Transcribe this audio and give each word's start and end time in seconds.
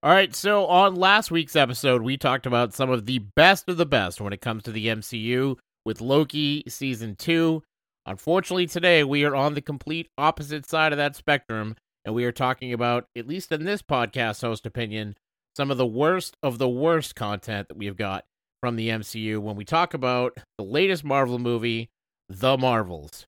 All 0.00 0.12
right, 0.12 0.32
so 0.32 0.66
on 0.66 0.94
last 0.94 1.32
week's 1.32 1.56
episode, 1.56 2.02
we 2.02 2.16
talked 2.16 2.46
about 2.46 2.72
some 2.72 2.88
of 2.88 3.06
the 3.06 3.18
best 3.18 3.68
of 3.68 3.78
the 3.78 3.84
best 3.84 4.20
when 4.20 4.32
it 4.32 4.40
comes 4.40 4.62
to 4.62 4.70
the 4.70 4.86
MCU 4.86 5.56
with 5.84 6.00
Loki 6.00 6.62
season 6.68 7.16
2. 7.16 7.64
Unfortunately, 8.06 8.68
today 8.68 9.02
we 9.02 9.24
are 9.24 9.34
on 9.34 9.54
the 9.54 9.60
complete 9.60 10.08
opposite 10.16 10.68
side 10.68 10.92
of 10.92 10.98
that 10.98 11.16
spectrum, 11.16 11.74
and 12.04 12.14
we 12.14 12.24
are 12.24 12.30
talking 12.30 12.72
about, 12.72 13.06
at 13.16 13.26
least 13.26 13.50
in 13.50 13.64
this 13.64 13.82
podcast 13.82 14.42
host 14.42 14.66
opinion, 14.66 15.16
some 15.56 15.68
of 15.68 15.78
the 15.78 15.84
worst 15.86 16.36
of 16.44 16.58
the 16.58 16.68
worst 16.68 17.16
content 17.16 17.66
that 17.66 17.76
we 17.76 17.86
have 17.86 17.96
got 17.96 18.24
from 18.60 18.76
the 18.76 18.90
MCU 18.90 19.40
when 19.40 19.56
we 19.56 19.64
talk 19.64 19.94
about 19.94 20.38
the 20.58 20.64
latest 20.64 21.02
Marvel 21.02 21.40
movie, 21.40 21.88
The 22.28 22.56
Marvels. 22.56 23.26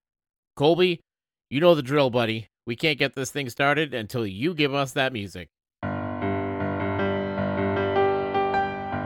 Colby, 0.55 1.01
you 1.51 1.59
know 1.59 1.75
the 1.75 1.83
drill, 1.83 2.11
buddy. 2.11 2.47
We 2.65 2.77
can't 2.77 2.97
get 2.99 3.17
this 3.17 3.33
thing 3.33 3.51
started 3.51 3.93
until 3.93 4.25
you 4.25 4.55
give 4.55 4.73
us 4.73 4.93
that 4.93 5.13
music. 5.13 5.49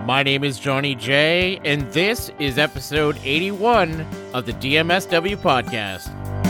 My 0.05 0.23
name 0.23 0.45
is 0.45 0.59
Johnny 0.59 0.95
J, 0.95 1.59
and 1.65 1.91
this 1.91 2.31
is 2.39 2.59
episode 2.59 3.17
81 3.25 4.07
of 4.35 4.45
the 4.45 4.53
DMSW 4.53 5.35
podcast. 5.39 6.44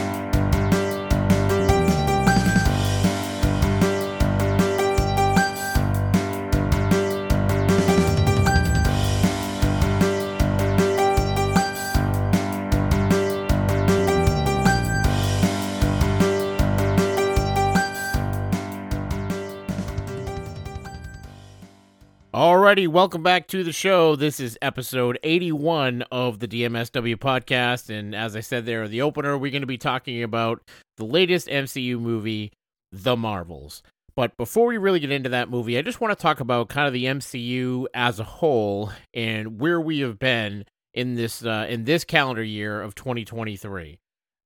Alrighty, 22.34 22.88
welcome 22.88 23.22
back 23.22 23.46
to 23.46 23.62
the 23.62 23.70
show. 23.70 24.16
This 24.16 24.40
is 24.40 24.58
episode 24.60 25.20
81 25.22 26.02
of 26.10 26.40
the 26.40 26.48
DMSW 26.48 27.14
podcast. 27.14 27.96
And 27.96 28.12
as 28.12 28.34
I 28.34 28.40
said 28.40 28.66
there 28.66 28.82
in 28.82 28.90
the 28.90 29.02
opener, 29.02 29.38
we're 29.38 29.52
going 29.52 29.62
to 29.62 29.68
be 29.68 29.78
talking 29.78 30.20
about 30.20 30.60
the 30.96 31.04
latest 31.04 31.46
MCU 31.46 32.00
movie, 32.00 32.50
The 32.90 33.16
Marvels. 33.16 33.84
But 34.16 34.36
before 34.36 34.66
we 34.66 34.78
really 34.78 34.98
get 34.98 35.12
into 35.12 35.28
that 35.28 35.48
movie, 35.48 35.78
I 35.78 35.82
just 35.82 36.00
want 36.00 36.10
to 36.10 36.20
talk 36.20 36.40
about 36.40 36.68
kind 36.68 36.88
of 36.88 36.92
the 36.92 37.04
MCU 37.04 37.86
as 37.94 38.18
a 38.18 38.24
whole 38.24 38.90
and 39.14 39.60
where 39.60 39.80
we 39.80 40.00
have 40.00 40.18
been 40.18 40.64
in 40.92 41.14
this 41.14 41.44
uh, 41.44 41.66
in 41.68 41.84
this 41.84 42.02
calendar 42.02 42.42
year 42.42 42.82
of 42.82 42.96
2023. 42.96 44.00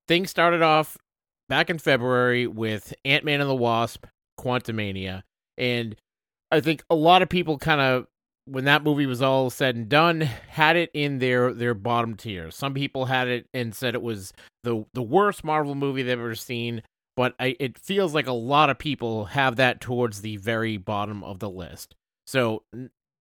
Things 0.07 0.29
started 0.29 0.61
off 0.61 0.99
back 1.49 1.71
in 1.71 1.79
February 1.79 2.47
with 2.47 2.93
Ant-Man 3.07 3.41
and 3.41 3.49
the 3.49 3.55
Wasp, 3.55 4.05
Quantumania, 4.39 5.23
and 5.57 5.97
I 6.51 6.61
think 6.61 6.83
a 6.89 6.95
lot 6.95 7.23
of 7.23 7.29
people 7.29 7.59
kind 7.59 7.81
of 7.81 8.07
when 8.49 8.65
that 8.65 8.83
movie 8.83 9.07
was 9.07 9.21
all 9.21 9.51
said 9.51 9.77
and 9.77 9.89
done 9.89 10.23
had 10.23 10.77
it 10.77 10.91
in 10.95 11.19
their 11.19 11.53
their 11.53 11.75
bottom 11.75 12.15
tier. 12.15 12.51
Some 12.51 12.75
people 12.75 13.07
had 13.07 13.29
it 13.29 13.47
and 13.53 13.75
said 13.75 13.95
it 13.95 14.03
was 14.03 14.33
the 14.65 14.85
the 14.95 15.03
worst 15.03 15.45
Marvel 15.45 15.75
movie 15.75 16.03
they've 16.03 16.19
ever 16.19 16.35
seen, 16.35 16.83
but 17.17 17.35
I, 17.39 17.57
it 17.61 17.79
feels 17.79 18.15
like 18.15 18.27
a 18.27 18.33
lot 18.33 18.71
of 18.71 18.79
people 18.79 19.27
have 19.27 19.57
that 19.57 19.81
towards 19.81 20.23
the 20.23 20.39
very 20.39 20.77
bottom 20.79 21.23
of 21.23 21.39
the 21.39 21.51
list. 21.51 21.95
So 22.27 22.63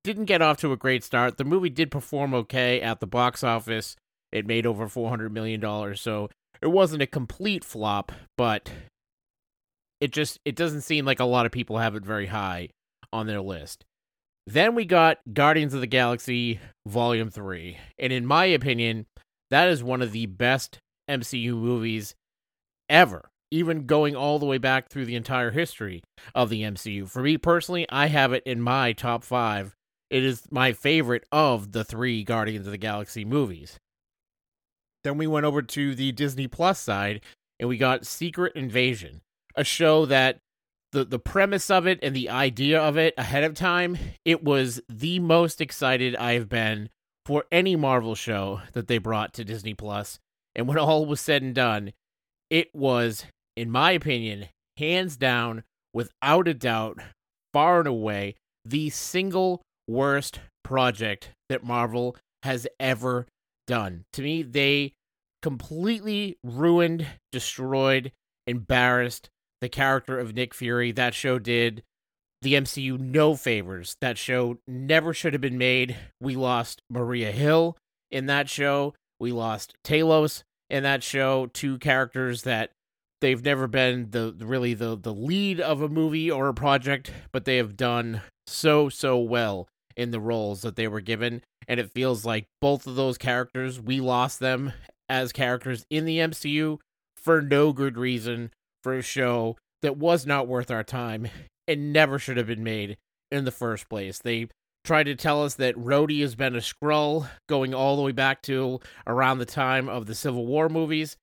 didn't 0.03 0.25
get 0.25 0.42
off 0.42 0.58
to 0.58 0.72
a 0.72 0.78
great 0.78 1.03
start. 1.03 1.38
The 1.38 1.44
movie 1.44 1.70
did 1.70 1.92
perform 1.92 2.33
okay 2.33 2.81
at 2.81 3.02
the 3.02 3.08
box 3.08 3.44
office. 3.44 3.95
It 4.31 4.45
made 4.45 4.66
over 4.66 4.88
400 4.88 5.33
million 5.33 5.59
dollars, 5.59 6.00
so 6.00 6.30
it 6.61 6.67
wasn't 6.67 7.02
a 7.02 7.08
complete 7.08 7.66
flop, 7.66 8.14
but 8.38 8.72
it 10.00 10.11
just 10.11 10.39
it 10.45 10.55
doesn't 10.55 10.81
seem 10.81 11.03
like 11.03 11.20
a 11.20 11.25
lot 11.25 11.45
of 11.45 11.52
people 11.52 11.80
have 11.80 11.95
it 11.95 12.05
very 12.05 12.28
high 12.28 12.70
on 13.11 13.27
their 13.27 13.41
list. 13.41 13.86
Then 14.45 14.75
we 14.75 14.86
got 14.86 15.19
Guardians 15.33 15.73
of 15.73 15.81
the 15.81 15.88
Galaxy 15.88 16.59
Volume 16.86 17.30
3. 17.30 17.77
And 17.99 18.14
in 18.14 18.25
my 18.25 18.45
opinion, 18.45 19.05
that 19.49 19.67
is 19.67 19.83
one 19.83 20.02
of 20.02 20.11
the 20.11 20.25
best 20.25 20.80
MCU 21.09 21.54
movies 21.54 22.15
ever, 22.89 23.30
even 23.52 23.86
going 23.86 24.15
all 24.15 24.39
the 24.39 24.45
way 24.45 24.58
back 24.58 24.89
through 24.89 25.05
the 25.05 25.15
entire 25.15 25.52
history 25.52 26.02
of 26.33 26.49
the 26.49 26.64
MCU. 26.64 27.09
For 27.09 27.21
me 27.21 27.37
personally, 27.37 27.86
I 27.89 28.08
have 28.08 28.33
it 28.33 28.43
in 28.45 28.61
my 28.61 28.93
top 28.93 29.23
five. 29.23 29.76
It 30.09 30.23
is 30.23 30.43
my 30.49 30.71
favorite 30.71 31.26
of 31.32 31.73
the 31.73 31.83
three 31.83 32.23
Guardians 32.23 32.65
of 32.67 32.71
the 32.71 32.77
Galaxy 32.77 33.26
movies. 33.26 33.77
Then 35.03 35.17
we 35.17 35.27
went 35.27 35.45
over 35.45 35.61
to 35.61 35.95
the 35.95 36.11
Disney 36.14 36.48
Plus 36.48 36.80
side 36.80 37.21
and 37.59 37.67
we 37.67 37.77
got 37.77 38.05
Secret 38.05 38.55
Invasion, 38.55 39.21
a 39.55 39.64
show 39.64 40.05
that 40.05 40.39
the 40.97 41.05
the 41.05 41.19
premise 41.19 41.69
of 41.69 41.85
it 41.85 41.99
and 42.02 42.15
the 42.15 42.30
idea 42.30 42.81
of 42.81 42.97
it 42.97 43.13
ahead 43.17 43.43
of 43.43 43.53
time, 43.53 43.97
it 44.25 44.43
was 44.43 44.81
the 44.89 45.19
most 45.19 45.61
excited 45.61 46.15
I've 46.15 46.49
been 46.49 46.89
for 47.23 47.45
any 47.52 47.75
Marvel 47.75 48.15
show 48.15 48.61
that 48.73 48.87
they 48.87 48.97
brought 48.97 49.33
to 49.35 49.45
Disney 49.45 49.75
Plus. 49.75 50.19
And 50.55 50.67
when 50.67 50.80
all 50.80 51.05
was 51.05 51.21
said 51.21 51.43
and 51.43 51.53
done, 51.53 51.93
it 52.49 52.73
was, 52.73 53.25
in 53.55 53.69
my 53.69 53.91
opinion, 53.91 54.47
hands 54.77 55.17
down, 55.17 55.63
without 55.93 56.47
a 56.47 56.53
doubt, 56.55 56.99
far 57.53 57.79
and 57.79 57.87
away, 57.87 58.35
the 58.65 58.89
single 58.89 59.61
worst 59.87 60.39
project 60.64 61.29
that 61.49 61.64
Marvel 61.64 62.17
has 62.41 62.65
ever 62.79 63.27
done. 63.67 64.05
To 64.14 64.23
me, 64.23 64.41
they 64.41 64.93
completely 65.43 66.37
ruined, 66.43 67.05
destroyed, 67.31 68.11
embarrassed 68.47 69.29
the 69.62 69.70
character 69.70 70.20
of 70.20 70.36
Nick 70.36 70.54
Fury. 70.54 70.92
That 70.92 71.14
show 71.14 71.40
did 71.40 71.84
the 72.42 72.54
MCU 72.54 73.00
no 73.00 73.36
favors. 73.36 73.95
That 74.02 74.18
show 74.18 74.58
never 74.68 75.14
should 75.14 75.34
have 75.34 75.42
been 75.42 75.58
made. 75.58 75.95
We 76.22 76.36
lost 76.36 76.82
Maria 76.90 77.32
Hill 77.32 77.78
in 78.12 78.28
that 78.28 78.50
show. 78.50 78.94
We 79.20 79.32
lost 79.32 79.73
Talos 79.84 80.44
in 80.70 80.84
that 80.84 81.04
show. 81.04 81.48
Two 81.48 81.80
characters 81.80 82.44
that 82.44 82.72
they've 83.22 83.44
never 83.44 83.68
been 83.68 84.12
the 84.12 84.36
really 84.40 84.73
the 84.73 84.95
the 84.95 85.14
lead 85.14 85.60
of 85.60 85.82
a 85.82 85.89
movie 85.89 86.30
or 86.30 86.48
a 86.48 86.54
project, 86.54 87.12
but 87.32 87.45
they 87.45 87.58
have 87.58 87.76
done 87.76 88.22
so 88.45 88.89
so 88.89 89.18
well 89.18 89.68
in 89.95 90.12
the 90.12 90.20
roles 90.20 90.62
that 90.62 90.76
they 90.76 90.88
were 90.88 91.02
given. 91.02 91.42
And 91.68 91.80
it 91.80 91.92
feels 91.94 92.24
like 92.24 92.45
both 92.62 92.88
of 92.88 92.95
those 92.95 93.18
characters, 93.18 93.82
we 93.82 94.00
lost 94.00 94.39
them 94.39 94.72
as 95.10 95.34
characters 95.34 95.86
in 95.89 96.06
the 96.06 96.20
MCU 96.20 96.78
for 97.18 97.42
no 97.42 97.74
good 97.74 97.98
reason 97.98 98.52
show 99.02 99.58
that 99.81 99.98
was 99.98 100.25
not 100.25 100.48
worth 100.48 100.71
our 100.71 100.83
time 100.83 101.27
and 101.67 101.93
never 101.93 102.17
should 102.17 102.37
have 102.37 102.48
been 102.48 102.64
made 102.64 102.98
in 103.31 103.45
the 103.45 103.52
first 103.52 103.89
place. 103.89 104.20
They 104.20 104.48
tried 104.83 105.03
to 105.03 105.15
tell 105.15 105.43
us 105.43 105.55
that 105.55 105.75
Rhodey 105.75 106.21
has 106.21 106.36
been 106.36 106.55
a 106.55 106.59
Skrull 106.59 107.27
going 107.49 107.73
all 107.73 107.97
the 107.97 108.02
way 108.02 108.14
back 108.14 108.42
to 108.43 108.80
around 109.05 109.39
the 109.39 109.45
time 109.45 109.89
of 109.89 110.05
the 110.05 110.15
Civil 110.15 110.45
War 110.45 110.70
movies. 110.70 111.17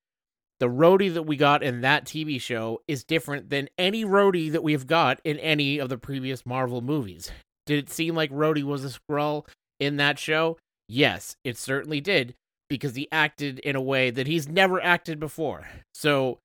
The 0.59 0.69
Rhodey 0.69 1.13
that 1.13 1.23
we 1.23 1.35
got 1.35 1.63
in 1.63 1.81
that 1.81 2.05
TV 2.05 2.39
show 2.39 2.81
is 2.87 3.03
different 3.03 3.49
than 3.49 3.69
any 3.77 4.05
Rhodey 4.05 4.51
that 4.51 4.63
we 4.63 4.71
have 4.71 4.87
got 4.87 5.19
in 5.23 5.39
any 5.39 5.79
of 5.79 5.89
the 5.89 5.97
previous 5.97 6.45
Marvel 6.45 6.81
movies. 6.81 7.31
Did 7.65 7.79
it 7.79 7.89
seem 7.89 8.15
like 8.15 8.31
Rhodey 8.31 8.63
was 8.63 8.85
a 8.85 8.89
Skrull 8.89 9.47
in 9.79 9.97
that 9.97 10.19
show? 10.19 10.57
Yes, 10.87 11.35
it 11.43 11.57
certainly 11.57 11.99
did, 11.99 12.35
because 12.69 12.95
he 12.95 13.07
acted 13.11 13.59
in 13.59 13.75
a 13.75 13.81
way 13.81 14.11
that 14.11 14.27
he's 14.27 14.47
never 14.47 14.81
acted 14.81 15.19
before. 15.19 15.67
So 15.93 16.37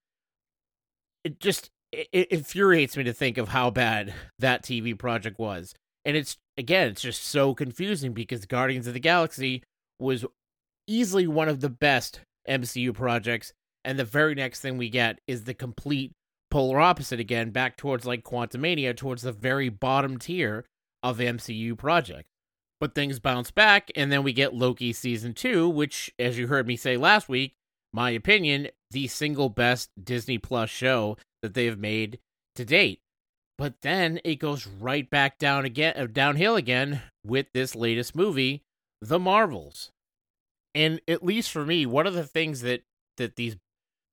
it 1.24 1.40
just 1.40 1.70
it 1.92 2.28
infuriates 2.30 2.96
me 2.96 3.04
to 3.04 3.12
think 3.12 3.36
of 3.36 3.48
how 3.48 3.70
bad 3.70 4.14
that 4.38 4.62
TV 4.62 4.96
project 4.96 5.38
was. 5.38 5.74
And 6.04 6.16
it's 6.16 6.36
again, 6.56 6.88
it's 6.88 7.02
just 7.02 7.24
so 7.24 7.54
confusing 7.54 8.12
because 8.12 8.46
Guardians 8.46 8.86
of 8.86 8.94
the 8.94 9.00
Galaxy 9.00 9.62
was 9.98 10.24
easily 10.86 11.26
one 11.26 11.48
of 11.48 11.60
the 11.60 11.68
best 11.68 12.20
MCU 12.48 12.94
projects, 12.94 13.52
and 13.84 13.98
the 13.98 14.04
very 14.04 14.34
next 14.34 14.60
thing 14.60 14.78
we 14.78 14.88
get 14.88 15.18
is 15.26 15.44
the 15.44 15.54
complete 15.54 16.12
polar 16.50 16.80
opposite 16.80 17.20
again, 17.20 17.50
back 17.50 17.76
towards 17.76 18.04
like 18.04 18.24
Quantumania, 18.24 18.96
towards 18.96 19.22
the 19.22 19.32
very 19.32 19.68
bottom 19.68 20.18
tier 20.18 20.64
of 21.02 21.18
MCU 21.18 21.76
project. 21.76 22.28
But 22.80 22.94
things 22.94 23.18
bounce 23.18 23.50
back, 23.50 23.90
and 23.94 24.10
then 24.10 24.22
we 24.22 24.32
get 24.32 24.54
Loki 24.54 24.92
season 24.92 25.34
two, 25.34 25.68
which, 25.68 26.12
as 26.18 26.38
you 26.38 26.46
heard 26.46 26.66
me 26.66 26.76
say 26.76 26.96
last 26.96 27.28
week, 27.28 27.52
my 27.92 28.10
opinion, 28.10 28.68
the 28.90 29.06
single 29.06 29.48
best 29.48 29.90
Disney 30.02 30.38
Plus 30.38 30.70
show 30.70 31.16
that 31.42 31.54
they've 31.54 31.78
made 31.78 32.18
to 32.56 32.64
date. 32.64 33.00
But 33.58 33.82
then 33.82 34.20
it 34.24 34.36
goes 34.36 34.66
right 34.66 35.08
back 35.08 35.38
down 35.38 35.64
again, 35.64 35.94
uh, 35.96 36.06
downhill 36.06 36.56
again 36.56 37.02
with 37.24 37.46
this 37.52 37.74
latest 37.74 38.16
movie, 38.16 38.62
The 39.02 39.18
Marvels. 39.18 39.90
And 40.74 41.00
at 41.06 41.22
least 41.22 41.50
for 41.50 41.66
me, 41.66 41.84
one 41.84 42.06
of 42.06 42.14
the 42.14 42.24
things 42.24 42.62
that 42.62 42.82
that 43.16 43.36
these 43.36 43.56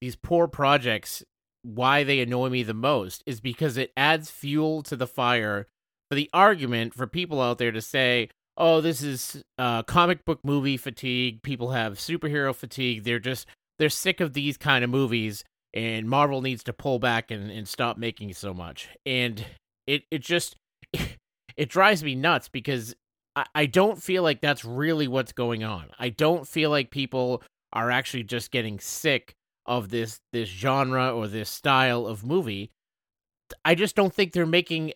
these 0.02 0.16
poor 0.16 0.48
projects 0.48 1.24
why 1.64 2.04
they 2.04 2.20
annoy 2.20 2.50
me 2.50 2.64
the 2.64 2.74
most 2.74 3.24
is 3.26 3.40
because 3.40 3.78
it 3.78 3.92
adds 3.96 4.30
fuel 4.30 4.84
to 4.84 4.96
the 4.96 5.08
fire 5.08 5.68
for 6.10 6.16
the 6.16 6.30
argument 6.34 6.94
for 6.94 7.08
people 7.08 7.42
out 7.42 7.58
there 7.58 7.72
to 7.72 7.82
say, 7.82 8.30
"Oh, 8.58 8.82
this 8.82 9.02
is 9.02 9.44
uh, 9.58 9.84
comic 9.84 10.26
book 10.26 10.40
movie 10.44 10.78
fatigue. 10.78 11.42
People 11.42 11.72
have 11.72 11.94
superhero 11.94 12.54
fatigue. 12.54 13.04
They're 13.04 13.20
just 13.20 13.48
they're 13.80 13.90
sick 13.90 14.20
of 14.20 14.34
these 14.34 14.58
kind 14.58 14.84
of 14.84 14.90
movies 14.90 15.44
and 15.74 16.10
Marvel 16.10 16.42
needs 16.42 16.64
to 16.64 16.74
pull 16.74 17.00
back 17.00 17.30
and, 17.32 17.52
and 17.52 17.68
stop 17.68 17.98
making 17.98 18.34
so 18.34 18.54
much. 18.54 18.90
And 19.06 19.46
it 19.86 20.04
it 20.12 20.22
just 20.22 20.56
it 21.58 21.70
drives 21.70 22.04
me 22.04 22.16
nuts 22.16 22.50
because 22.50 22.96
I, 23.36 23.46
I 23.54 23.66
don't 23.66 24.02
feel 24.02 24.24
like 24.24 24.42
that's 24.42 24.66
really 24.66 25.08
what's 25.08 25.34
going 25.34 25.64
on. 25.64 25.90
I 26.00 26.10
don't 26.10 26.48
feel 26.48 26.70
like 26.70 26.92
people 26.92 27.44
are 27.74 27.92
actually 27.92 28.24
just 28.24 28.52
getting 28.52 28.80
sick 28.80 29.34
of 29.66 29.90
this 29.90 30.20
this 30.34 30.50
genre 30.50 31.14
or 31.14 31.28
this 31.28 31.50
style 31.50 32.08
of 32.08 32.26
movie. 32.26 32.72
I 33.64 33.76
just 33.76 33.96
don't 33.96 34.14
think 34.14 34.34
they're 34.34 34.46
making 34.46 34.94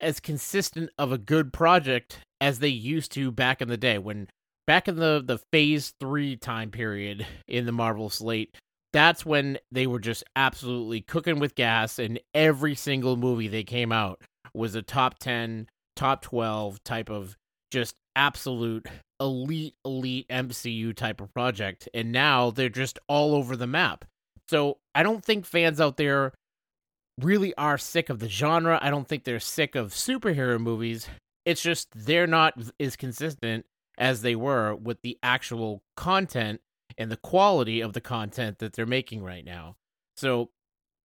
as 0.00 0.20
consistent 0.20 0.90
of 0.98 1.12
a 1.12 1.18
good 1.18 1.52
project 1.52 2.18
as 2.40 2.58
they 2.58 2.68
used 2.68 3.12
to 3.12 3.30
back 3.30 3.62
in 3.62 3.68
the 3.68 3.76
day 3.76 3.98
when 3.98 4.28
back 4.66 4.88
in 4.88 4.96
the 4.96 5.22
the 5.24 5.38
phase 5.52 5.92
3 6.00 6.36
time 6.36 6.70
period 6.70 7.26
in 7.48 7.66
the 7.66 7.72
Marvel 7.72 8.10
slate 8.10 8.56
that's 8.92 9.26
when 9.26 9.58
they 9.70 9.86
were 9.86 9.98
just 9.98 10.24
absolutely 10.36 11.00
cooking 11.00 11.38
with 11.38 11.54
gas 11.54 11.98
and 11.98 12.18
every 12.34 12.74
single 12.74 13.16
movie 13.16 13.48
they 13.48 13.64
came 13.64 13.92
out 13.92 14.22
was 14.54 14.74
a 14.74 14.82
top 14.82 15.18
10 15.18 15.68
top 15.96 16.22
12 16.22 16.82
type 16.82 17.10
of 17.10 17.36
just 17.70 17.94
absolute 18.14 18.86
elite 19.20 19.74
elite 19.84 20.26
MCU 20.28 20.94
type 20.94 21.20
of 21.20 21.32
project 21.34 21.88
and 21.92 22.12
now 22.12 22.50
they're 22.50 22.68
just 22.68 22.98
all 23.08 23.34
over 23.34 23.56
the 23.56 23.66
map. 23.66 24.04
So 24.48 24.78
I 24.94 25.02
don't 25.02 25.24
think 25.24 25.44
fans 25.44 25.80
out 25.80 25.96
there 25.96 26.32
really 27.20 27.54
are 27.56 27.78
sick 27.78 28.08
of 28.08 28.18
the 28.18 28.28
genre. 28.28 28.78
I 28.80 28.90
don't 28.90 29.08
think 29.08 29.24
they're 29.24 29.40
sick 29.40 29.74
of 29.74 29.92
superhero 29.92 30.58
movies. 30.58 31.08
It's 31.44 31.62
just 31.62 31.88
they're 31.94 32.26
not 32.26 32.54
as 32.80 32.96
consistent 32.96 33.66
as 33.98 34.22
they 34.22 34.36
were 34.36 34.74
with 34.74 35.02
the 35.02 35.18
actual 35.22 35.82
content 35.96 36.60
and 36.98 37.10
the 37.10 37.16
quality 37.16 37.80
of 37.80 37.92
the 37.92 38.00
content 38.00 38.58
that 38.58 38.72
they're 38.72 38.86
making 38.86 39.22
right 39.22 39.44
now. 39.44 39.76
So 40.16 40.50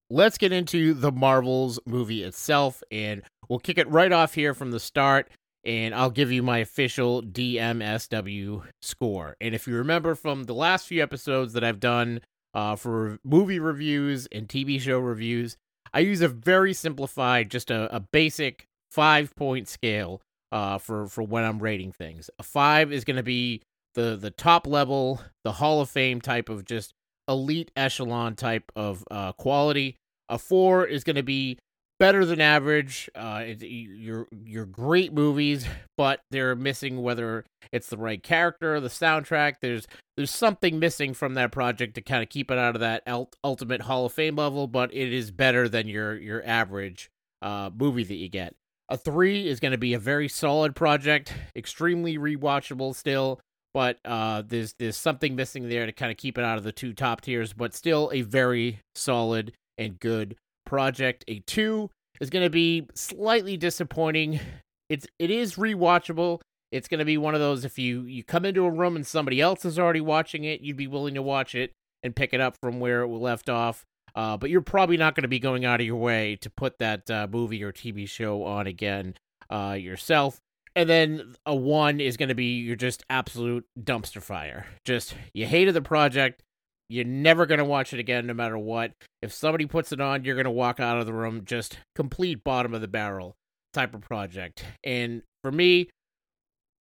let's 0.09 0.37
get 0.37 0.51
into 0.51 0.93
the 0.93 1.11
Marvels 1.11 1.79
movie 1.85 2.23
itself 2.23 2.83
and 2.91 3.23
we'll 3.49 3.59
kick 3.59 3.77
it 3.77 3.89
right 3.89 4.11
off 4.11 4.33
here 4.33 4.53
from 4.53 4.71
the 4.71 4.79
start 4.79 5.29
and 5.63 5.93
I'll 5.93 6.09
give 6.09 6.31
you 6.31 6.41
my 6.41 6.59
official 6.59 7.21
DMSW 7.21 8.63
score. 8.81 9.35
And 9.39 9.53
if 9.53 9.67
you 9.67 9.75
remember 9.75 10.15
from 10.15 10.45
the 10.45 10.55
last 10.55 10.87
few 10.87 11.03
episodes 11.03 11.53
that 11.53 11.63
I've 11.63 11.79
done 11.79 12.21
uh, 12.53 12.75
for 12.75 13.19
movie 13.23 13.59
reviews 13.59 14.27
and 14.31 14.47
TV 14.47 14.79
show 14.81 14.99
reviews, 14.99 15.57
I 15.93 15.99
use 15.99 16.21
a 16.21 16.27
very 16.27 16.73
simplified, 16.73 17.51
just 17.51 17.69
a, 17.69 17.93
a 17.95 17.99
basic 17.99 18.65
five 18.89 19.35
point 19.35 19.67
scale 19.67 20.21
uh, 20.51 20.77
for 20.77 21.07
for 21.07 21.23
when 21.23 21.43
I'm 21.43 21.59
rating 21.59 21.91
things. 21.91 22.29
A 22.39 22.43
five 22.43 22.91
is 22.91 23.03
going 23.03 23.17
to 23.17 23.23
be 23.23 23.61
the 23.95 24.17
the 24.19 24.31
top 24.31 24.67
level, 24.67 25.21
the 25.43 25.53
Hall 25.53 25.81
of 25.81 25.89
Fame 25.89 26.21
type 26.21 26.49
of 26.49 26.65
just 26.65 26.93
elite 27.27 27.71
echelon 27.75 28.35
type 28.35 28.71
of 28.75 29.03
uh, 29.09 29.31
quality. 29.33 29.97
A 30.29 30.37
four 30.37 30.85
is 30.85 31.03
going 31.03 31.15
to 31.15 31.23
be 31.23 31.57
better 31.99 32.25
than 32.25 32.41
average. 32.41 33.09
Uh, 33.13 33.43
it, 33.45 33.61
you're 33.61 34.27
you're 34.31 34.65
great 34.65 35.13
movies, 35.13 35.65
but 35.97 36.21
they're 36.31 36.55
missing 36.55 37.01
whether 37.01 37.45
it's 37.71 37.87
the 37.87 37.97
right 37.97 38.21
character, 38.21 38.79
the 38.79 38.87
soundtrack. 38.87 39.55
There's 39.61 39.87
there's 40.17 40.31
something 40.31 40.79
missing 40.79 41.13
from 41.13 41.35
that 41.35 41.51
project 41.51 41.95
to 41.95 42.01
kind 42.01 42.23
of 42.23 42.29
keep 42.29 42.51
it 42.51 42.57
out 42.57 42.75
of 42.75 42.81
that 42.81 43.03
ultimate 43.43 43.81
Hall 43.81 44.05
of 44.05 44.13
Fame 44.13 44.35
level, 44.35 44.67
but 44.67 44.93
it 44.93 45.13
is 45.13 45.31
better 45.31 45.69
than 45.69 45.87
your 45.87 46.17
your 46.17 46.43
average 46.45 47.09
uh, 47.41 47.69
movie 47.73 48.03
that 48.03 48.15
you 48.15 48.29
get. 48.29 48.55
A 48.91 48.97
three 48.97 49.47
is 49.47 49.61
going 49.61 49.71
to 49.71 49.77
be 49.77 49.93
a 49.93 49.99
very 49.99 50.27
solid 50.27 50.75
project, 50.75 51.33
extremely 51.55 52.17
rewatchable 52.17 52.93
still, 52.93 53.39
but 53.73 53.99
uh, 54.03 54.43
there's 54.45 54.73
there's 54.79 54.97
something 54.97 55.33
missing 55.33 55.69
there 55.69 55.85
to 55.85 55.93
kind 55.93 56.11
of 56.11 56.17
keep 56.17 56.37
it 56.37 56.43
out 56.43 56.57
of 56.57 56.65
the 56.65 56.73
two 56.73 56.91
top 56.91 57.21
tiers, 57.21 57.53
but 57.53 57.73
still 57.73 58.11
a 58.13 58.21
very 58.21 58.79
solid 58.93 59.53
and 59.77 59.97
good 59.97 60.35
project. 60.65 61.23
A 61.29 61.39
two 61.39 61.89
is 62.19 62.29
going 62.29 62.43
to 62.43 62.49
be 62.49 62.85
slightly 62.93 63.55
disappointing. 63.55 64.41
It's 64.89 65.07
it 65.19 65.31
is 65.31 65.55
rewatchable. 65.55 66.41
It's 66.73 66.89
going 66.89 66.99
to 66.99 67.05
be 67.05 67.17
one 67.17 67.33
of 67.33 67.39
those 67.39 67.63
if 67.63 67.79
you 67.79 68.01
you 68.01 68.25
come 68.25 68.43
into 68.43 68.65
a 68.65 68.69
room 68.69 68.97
and 68.97 69.07
somebody 69.07 69.39
else 69.39 69.63
is 69.63 69.79
already 69.79 70.01
watching 70.01 70.43
it, 70.43 70.59
you'd 70.59 70.75
be 70.75 70.87
willing 70.87 71.13
to 71.13 71.21
watch 71.21 71.55
it 71.55 71.71
and 72.03 72.13
pick 72.13 72.33
it 72.33 72.41
up 72.41 72.55
from 72.61 72.81
where 72.81 73.03
it 73.03 73.07
left 73.07 73.49
off. 73.49 73.85
Uh, 74.15 74.37
but 74.37 74.49
you're 74.49 74.61
probably 74.61 74.97
not 74.97 75.15
going 75.15 75.23
to 75.23 75.29
be 75.29 75.39
going 75.39 75.65
out 75.65 75.79
of 75.79 75.85
your 75.85 75.97
way 75.97 76.37
to 76.41 76.49
put 76.49 76.79
that 76.79 77.09
uh, 77.09 77.27
movie 77.31 77.63
or 77.63 77.71
TV 77.71 78.07
show 78.07 78.43
on 78.43 78.67
again 78.67 79.15
uh, 79.49 79.75
yourself. 79.77 80.39
And 80.75 80.89
then 80.89 81.35
a 81.45 81.55
one 81.55 81.99
is 81.99 82.17
going 82.17 82.29
to 82.29 82.35
be 82.35 82.59
your 82.59 82.75
just 82.75 83.03
absolute 83.09 83.65
dumpster 83.79 84.21
fire. 84.21 84.65
Just 84.85 85.15
you 85.33 85.45
hated 85.45 85.73
the 85.73 85.81
project, 85.81 86.43
you're 86.87 87.05
never 87.05 87.45
going 87.45 87.59
to 87.59 87.65
watch 87.65 87.93
it 87.93 87.99
again, 87.99 88.27
no 88.27 88.33
matter 88.33 88.57
what. 88.57 88.93
If 89.21 89.33
somebody 89.33 89.65
puts 89.65 89.91
it 89.91 90.01
on, 90.01 90.23
you're 90.23 90.35
going 90.35 90.45
to 90.45 90.51
walk 90.51 90.79
out 90.79 90.97
of 90.97 91.05
the 91.05 91.13
room 91.13 91.43
just 91.45 91.77
complete 91.95 92.43
bottom 92.43 92.73
of 92.73 92.81
the 92.81 92.87
barrel 92.87 93.35
type 93.73 93.93
of 93.93 94.01
project. 94.01 94.65
And 94.83 95.23
for 95.41 95.51
me, 95.51 95.89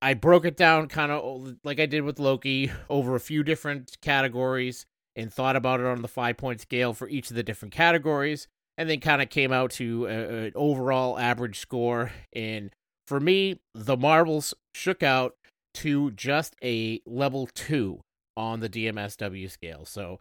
I 0.01 0.15
broke 0.15 0.45
it 0.45 0.57
down 0.57 0.89
kind 0.89 1.11
of 1.11 1.57
like 1.65 1.81
I 1.81 1.87
did 1.87 2.03
with 2.03 2.19
Loki 2.19 2.71
over 2.89 3.17
a 3.17 3.21
few 3.21 3.43
different 3.43 3.97
categories 4.01 4.87
and 5.19 5.33
thought 5.33 5.57
about 5.57 5.81
it 5.81 5.87
on 5.87 6.01
the 6.01 6.09
five 6.09 6.37
point 6.37 6.61
scale 6.61 6.95
for 6.95 7.09
each 7.09 7.29
of 7.29 7.37
the 7.37 7.43
different 7.43 7.75
categories. 7.75 8.47
And 8.79 8.89
then 8.89 9.01
kind 9.01 9.21
of 9.21 9.29
came 9.29 9.53
out 9.53 9.73
to 9.73 10.07
an 10.07 10.53
overall 10.55 11.19
average 11.19 11.59
score. 11.59 12.13
And 12.33 12.71
for 13.09 13.19
me, 13.19 13.61
the 13.75 13.97
Marvels 13.97 14.55
shook 14.73 15.03
out 15.03 15.35
to 15.75 16.13
just 16.13 16.55
a 16.63 17.01
level 17.05 17.49
two 17.53 18.03
on 18.37 18.61
the 18.61 18.69
DMSW 18.69 19.51
scale. 19.51 19.85
So 19.85 20.21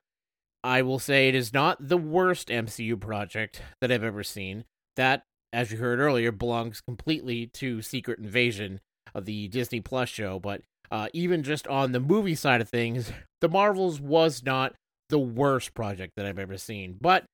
I 0.64 0.82
will 0.82 0.98
say 0.98 1.30
it 1.30 1.36
is 1.36 1.54
not 1.54 1.88
the 1.88 2.00
worst 2.00 2.48
MCU 2.48 3.00
project 3.00 3.62
that 3.80 3.92
I've 3.92 4.04
ever 4.04 4.24
seen. 4.24 4.66
That, 4.96 5.22
as 5.54 5.72
you 5.72 5.78
heard 5.78 6.00
earlier, 6.00 6.32
belongs 6.32 6.82
completely 6.82 7.46
to 7.54 7.84
Secret 7.84 8.18
Invasion 8.18 8.80
of 9.14 9.26
the 9.26 9.48
Disney 9.50 9.82
Plus 9.82 10.10
show. 10.10 10.40
But 10.40 10.64
uh, 10.90 11.10
even 11.14 11.44
just 11.44 11.68
on 11.68 11.92
the 11.92 12.00
movie 12.00 12.34
side 12.34 12.62
of 12.62 12.70
things, 12.70 13.12
The 13.42 13.50
Marvels 13.50 14.02
was 14.02 14.44
not 14.44 14.74
the 15.10 15.20
worst 15.20 15.74
project 15.74 16.14
that 16.18 16.26
I've 16.26 16.40
ever 16.40 16.58
seen. 16.58 16.98
But 17.00 17.26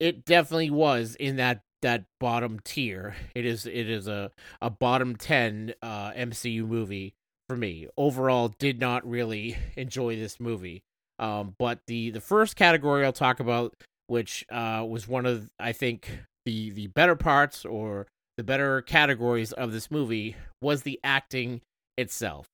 it 0.00 0.24
definitely 0.24 0.70
was 0.70 1.16
in 1.18 1.36
that 1.36 1.60
that 1.82 2.04
bottom 2.20 2.60
tier. 2.64 3.14
It 3.34 3.44
is 3.44 3.66
it 3.66 3.88
is 3.88 4.08
a 4.08 4.30
a 4.60 4.70
bottom 4.70 5.16
ten 5.16 5.74
uh, 5.82 6.12
MCU 6.12 6.66
movie 6.66 7.14
for 7.48 7.56
me. 7.56 7.88
Overall, 7.96 8.54
did 8.58 8.80
not 8.80 9.08
really 9.08 9.56
enjoy 9.76 10.16
this 10.16 10.40
movie. 10.40 10.82
Um, 11.18 11.54
but 11.58 11.80
the 11.86 12.10
the 12.10 12.20
first 12.20 12.56
category 12.56 13.04
I'll 13.04 13.12
talk 13.12 13.40
about, 13.40 13.74
which 14.06 14.44
uh, 14.50 14.84
was 14.88 15.08
one 15.08 15.26
of 15.26 15.48
I 15.58 15.72
think 15.72 16.20
the 16.44 16.70
the 16.70 16.86
better 16.88 17.16
parts 17.16 17.64
or 17.64 18.06
the 18.36 18.44
better 18.44 18.82
categories 18.82 19.52
of 19.52 19.72
this 19.72 19.90
movie, 19.90 20.36
was 20.62 20.82
the 20.82 21.00
acting 21.02 21.60
itself. 21.96 22.46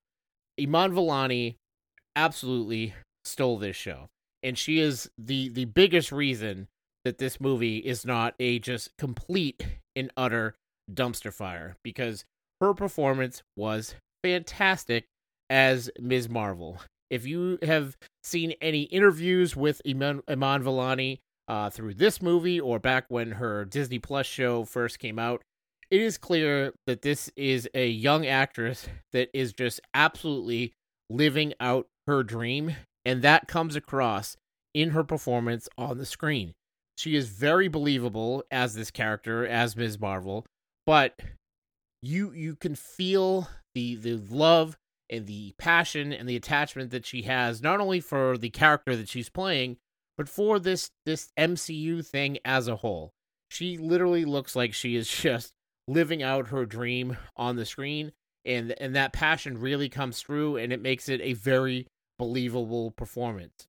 Iman 0.58 0.92
Vellani 0.92 1.56
absolutely 2.16 2.94
stole 3.24 3.58
this 3.58 3.76
show, 3.76 4.08
and 4.44 4.56
she 4.56 4.78
is 4.78 5.10
the 5.18 5.48
the 5.48 5.64
biggest 5.64 6.12
reason 6.12 6.68
that 7.04 7.18
this 7.18 7.40
movie 7.40 7.78
is 7.78 8.06
not 8.06 8.34
a 8.38 8.58
just 8.58 8.90
complete 8.98 9.66
and 9.96 10.10
utter 10.16 10.54
dumpster 10.92 11.32
fire 11.32 11.76
because 11.82 12.24
her 12.60 12.74
performance 12.74 13.42
was 13.56 13.94
fantastic 14.22 15.06
as 15.50 15.90
Ms. 16.00 16.28
Marvel. 16.28 16.78
If 17.10 17.26
you 17.26 17.58
have 17.62 17.96
seen 18.22 18.54
any 18.60 18.82
interviews 18.84 19.54
with 19.54 19.82
Iman, 19.86 20.22
Iman 20.28 20.62
Vellani 20.62 21.20
uh, 21.46 21.70
through 21.70 21.94
this 21.94 22.22
movie 22.22 22.58
or 22.58 22.78
back 22.78 23.04
when 23.08 23.32
her 23.32 23.64
Disney 23.64 23.98
Plus 23.98 24.26
show 24.26 24.64
first 24.64 24.98
came 24.98 25.18
out, 25.18 25.42
it 25.90 26.00
is 26.00 26.16
clear 26.16 26.72
that 26.86 27.02
this 27.02 27.30
is 27.36 27.68
a 27.74 27.86
young 27.86 28.26
actress 28.26 28.88
that 29.12 29.28
is 29.34 29.52
just 29.52 29.80
absolutely 29.92 30.72
living 31.10 31.52
out 31.60 31.86
her 32.06 32.22
dream, 32.22 32.74
and 33.04 33.22
that 33.22 33.48
comes 33.48 33.76
across 33.76 34.36
in 34.72 34.90
her 34.90 35.04
performance 35.04 35.68
on 35.78 35.98
the 35.98 36.06
screen. 36.06 36.54
She 36.96 37.16
is 37.16 37.28
very 37.28 37.68
believable 37.68 38.44
as 38.50 38.74
this 38.74 38.90
character, 38.90 39.46
as 39.46 39.76
Ms. 39.76 40.00
Marvel, 40.00 40.46
but 40.86 41.20
you 42.02 42.32
you 42.32 42.54
can 42.54 42.74
feel 42.74 43.48
the 43.74 43.96
the 43.96 44.16
love 44.16 44.76
and 45.10 45.26
the 45.26 45.54
passion 45.58 46.12
and 46.12 46.28
the 46.28 46.36
attachment 46.36 46.90
that 46.90 47.06
she 47.06 47.22
has 47.22 47.62
not 47.62 47.80
only 47.80 48.00
for 48.00 48.38
the 48.38 48.50
character 48.50 48.96
that 48.96 49.08
she's 49.08 49.28
playing 49.28 49.76
but 50.16 50.28
for 50.28 50.58
this 50.58 50.90
this 51.04 51.30
MCU 51.38 52.06
thing 52.06 52.38
as 52.44 52.68
a 52.68 52.76
whole. 52.76 53.12
She 53.48 53.76
literally 53.78 54.24
looks 54.24 54.54
like 54.54 54.74
she 54.74 54.96
is 54.96 55.08
just 55.22 55.52
living 55.88 56.22
out 56.22 56.48
her 56.48 56.64
dream 56.64 57.16
on 57.36 57.56
the 57.56 57.66
screen 57.66 58.12
and 58.44 58.74
and 58.80 58.94
that 58.94 59.12
passion 59.12 59.58
really 59.58 59.88
comes 59.88 60.20
through 60.20 60.56
and 60.56 60.72
it 60.72 60.80
makes 60.80 61.08
it 61.08 61.20
a 61.20 61.32
very 61.34 61.86
believable 62.18 62.90
performance. 62.90 63.66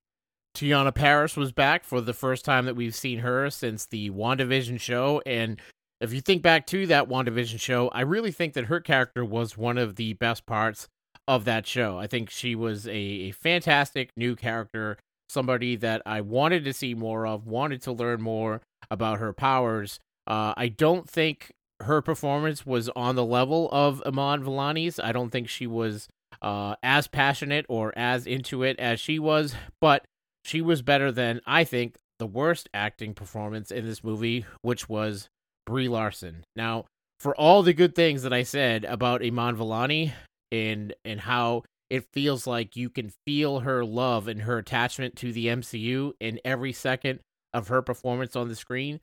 Teyonah 0.55 0.95
Parris 0.95 1.35
was 1.35 1.51
back 1.51 1.83
for 1.83 1.99
the 1.99 2.13
first 2.13 2.45
time 2.45 2.65
that 2.65 2.75
we've 2.75 2.95
seen 2.95 3.19
her 3.19 3.49
since 3.49 3.85
the 3.85 4.09
WandaVision 4.09 4.79
show 4.79 5.21
and 5.25 5.59
if 6.01 6.13
you 6.13 6.21
think 6.21 6.41
back 6.41 6.67
to 6.67 6.87
that 6.87 7.07
WandaVision 7.07 7.59
show, 7.59 7.87
I 7.89 8.01
really 8.01 8.31
think 8.31 8.53
that 8.53 8.65
her 8.65 8.79
character 8.79 9.23
was 9.23 9.57
one 9.57 9.77
of 9.77 9.95
the 9.95 10.13
best 10.13 10.45
parts 10.45 10.87
of 11.27 11.45
that 11.45 11.65
show. 11.65 11.97
I 11.97 12.07
think 12.07 12.29
she 12.29 12.53
was 12.53 12.87
a, 12.87 12.91
a 12.91 13.31
fantastic 13.31 14.09
new 14.17 14.35
character, 14.35 14.97
somebody 15.29 15.75
that 15.77 16.01
I 16.05 16.21
wanted 16.21 16.63
to 16.65 16.73
see 16.73 16.93
more 16.93 17.25
of, 17.25 17.47
wanted 17.47 17.81
to 17.83 17.91
learn 17.91 18.21
more 18.21 18.61
about 18.91 19.19
her 19.19 19.33
powers. 19.33 19.99
Uh, 20.27 20.53
I 20.57 20.67
don't 20.67 21.09
think 21.09 21.51
her 21.81 22.01
performance 22.01 22.65
was 22.65 22.89
on 22.89 23.15
the 23.15 23.25
level 23.25 23.69
of 23.71 24.03
Iman 24.05 24.43
Vellani's. 24.43 24.99
I 24.99 25.11
don't 25.11 25.29
think 25.29 25.49
she 25.49 25.65
was 25.65 26.07
uh, 26.45 26.75
as 26.83 27.07
passionate 27.07 27.65
or 27.67 27.91
as 27.97 28.27
into 28.27 28.61
it 28.61 28.79
as 28.79 28.99
she 28.99 29.17
was, 29.17 29.55
but 29.81 30.05
she 30.45 30.61
was 30.61 30.83
better 30.83 31.11
than 31.11 31.41
I 31.47 31.63
think 31.63 31.95
the 32.19 32.27
worst 32.27 32.69
acting 32.71 33.15
performance 33.15 33.71
in 33.71 33.85
this 33.85 34.03
movie, 34.03 34.45
which 34.61 34.87
was 34.87 35.27
Brie 35.65 35.89
Larson. 35.89 36.45
Now, 36.55 36.85
for 37.19 37.35
all 37.35 37.63
the 37.63 37.73
good 37.73 37.95
things 37.95 38.21
that 38.21 38.31
I 38.31 38.43
said 38.43 38.85
about 38.85 39.25
Iman 39.25 39.57
Vellani 39.57 40.13
and 40.51 40.93
and 41.03 41.21
how 41.21 41.63
it 41.89 42.05
feels 42.13 42.45
like 42.45 42.75
you 42.75 42.89
can 42.89 43.11
feel 43.25 43.61
her 43.61 43.83
love 43.83 44.27
and 44.27 44.43
her 44.43 44.59
attachment 44.59 45.15
to 45.17 45.33
the 45.33 45.47
MCU 45.47 46.13
in 46.19 46.39
every 46.45 46.73
second 46.73 47.21
of 47.53 47.69
her 47.69 47.81
performance 47.81 48.35
on 48.35 48.49
the 48.49 48.55
screen. 48.55 48.99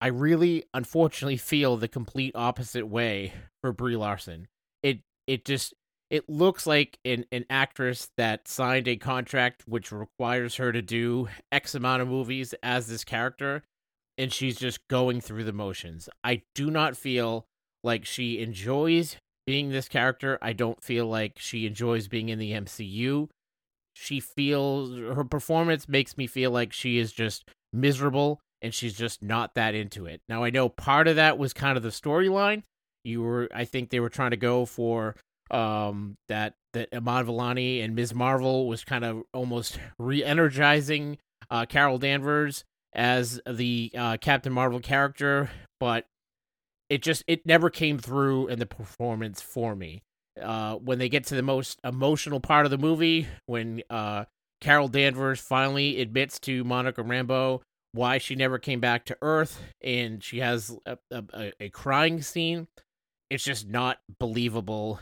I 0.00 0.06
really 0.06 0.64
unfortunately 0.72 1.36
feel 1.36 1.76
the 1.76 1.88
complete 1.88 2.34
opposite 2.34 2.86
way 2.86 3.34
for 3.60 3.72
Brie 3.72 3.96
Larson. 3.96 4.48
It 4.82 5.00
it 5.26 5.44
just 5.44 5.74
it 6.10 6.28
looks 6.28 6.66
like 6.66 6.98
an, 7.04 7.24
an 7.30 7.44
actress 7.48 8.08
that 8.16 8.48
signed 8.48 8.88
a 8.88 8.96
contract 8.96 9.62
which 9.66 9.92
requires 9.92 10.56
her 10.56 10.72
to 10.72 10.82
do 10.82 11.28
X 11.52 11.74
amount 11.74 12.02
of 12.02 12.08
movies 12.08 12.52
as 12.62 12.88
this 12.88 13.04
character, 13.04 13.62
and 14.18 14.32
she's 14.32 14.58
just 14.58 14.86
going 14.88 15.20
through 15.20 15.44
the 15.44 15.52
motions. 15.52 16.08
I 16.24 16.42
do 16.54 16.70
not 16.70 16.96
feel 16.96 17.46
like 17.84 18.04
she 18.04 18.40
enjoys 18.40 19.16
being 19.46 19.70
this 19.70 19.88
character. 19.88 20.38
I 20.42 20.52
don't 20.52 20.82
feel 20.82 21.06
like 21.06 21.38
she 21.38 21.66
enjoys 21.66 22.08
being 22.08 22.28
in 22.28 22.38
the 22.38 22.52
MCU. 22.52 23.28
She 23.94 24.20
feels 24.20 24.96
her 25.14 25.24
performance 25.24 25.88
makes 25.88 26.16
me 26.16 26.26
feel 26.26 26.50
like 26.50 26.72
she 26.72 26.98
is 26.98 27.12
just 27.12 27.44
miserable 27.72 28.40
and 28.62 28.74
she's 28.74 28.94
just 28.94 29.22
not 29.22 29.54
that 29.54 29.74
into 29.74 30.06
it. 30.06 30.20
Now 30.28 30.44
I 30.44 30.50
know 30.50 30.68
part 30.68 31.08
of 31.08 31.16
that 31.16 31.38
was 31.38 31.52
kind 31.52 31.76
of 31.76 31.82
the 31.82 31.90
storyline. 31.90 32.62
You 33.04 33.22
were 33.22 33.48
I 33.54 33.64
think 33.64 33.90
they 33.90 34.00
were 34.00 34.08
trying 34.08 34.30
to 34.30 34.36
go 34.36 34.64
for 34.66 35.16
um, 35.50 36.16
that 36.28 36.54
that 36.72 36.88
Iman 36.92 37.26
Vellani 37.26 37.82
and 37.82 37.94
Ms. 37.94 38.14
Marvel 38.14 38.68
was 38.68 38.84
kind 38.84 39.04
of 39.04 39.22
almost 39.34 39.78
re-energizing 39.98 41.18
uh, 41.50 41.66
Carol 41.66 41.98
Danvers 41.98 42.64
as 42.92 43.40
the 43.46 43.90
uh, 43.96 44.16
Captain 44.20 44.52
Marvel 44.52 44.80
character, 44.80 45.50
but 45.78 46.06
it 46.88 47.02
just 47.02 47.24
it 47.26 47.46
never 47.46 47.70
came 47.70 47.98
through 47.98 48.48
in 48.48 48.58
the 48.58 48.66
performance 48.66 49.40
for 49.40 49.74
me. 49.74 50.02
Uh, 50.40 50.76
when 50.76 50.98
they 50.98 51.08
get 51.08 51.24
to 51.26 51.34
the 51.34 51.42
most 51.42 51.78
emotional 51.84 52.40
part 52.40 52.64
of 52.64 52.70
the 52.70 52.78
movie, 52.78 53.26
when 53.46 53.82
uh, 53.90 54.24
Carol 54.60 54.88
Danvers 54.88 55.40
finally 55.40 56.00
admits 56.00 56.38
to 56.40 56.64
Monica 56.64 57.02
Rambeau 57.02 57.60
why 57.92 58.18
she 58.18 58.36
never 58.36 58.58
came 58.58 58.80
back 58.80 59.04
to 59.06 59.16
Earth, 59.20 59.60
and 59.82 60.22
she 60.22 60.38
has 60.38 60.76
a, 60.86 60.98
a, 61.10 61.52
a 61.58 61.68
crying 61.70 62.22
scene, 62.22 62.68
it's 63.30 63.44
just 63.44 63.68
not 63.68 63.98
believable 64.18 65.00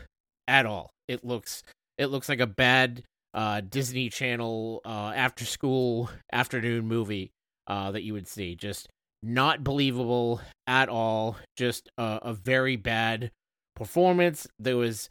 at 0.49 0.65
all. 0.65 0.91
It 1.07 1.23
looks 1.23 1.63
it 1.97 2.07
looks 2.07 2.27
like 2.27 2.39
a 2.39 2.47
bad 2.47 3.03
uh, 3.33 3.61
Disney 3.61 4.09
Channel 4.09 4.81
uh, 4.83 5.13
after 5.15 5.45
school 5.45 6.09
afternoon 6.33 6.87
movie 6.87 7.31
uh, 7.67 7.91
that 7.91 8.03
you 8.03 8.13
would 8.13 8.27
see. 8.27 8.55
Just 8.55 8.89
not 9.21 9.63
believable 9.63 10.41
at 10.67 10.89
all. 10.89 11.37
Just 11.55 11.89
a, 11.97 12.19
a 12.23 12.33
very 12.33 12.75
bad 12.75 13.31
performance. 13.75 14.47
There 14.57 14.77
was 14.77 15.09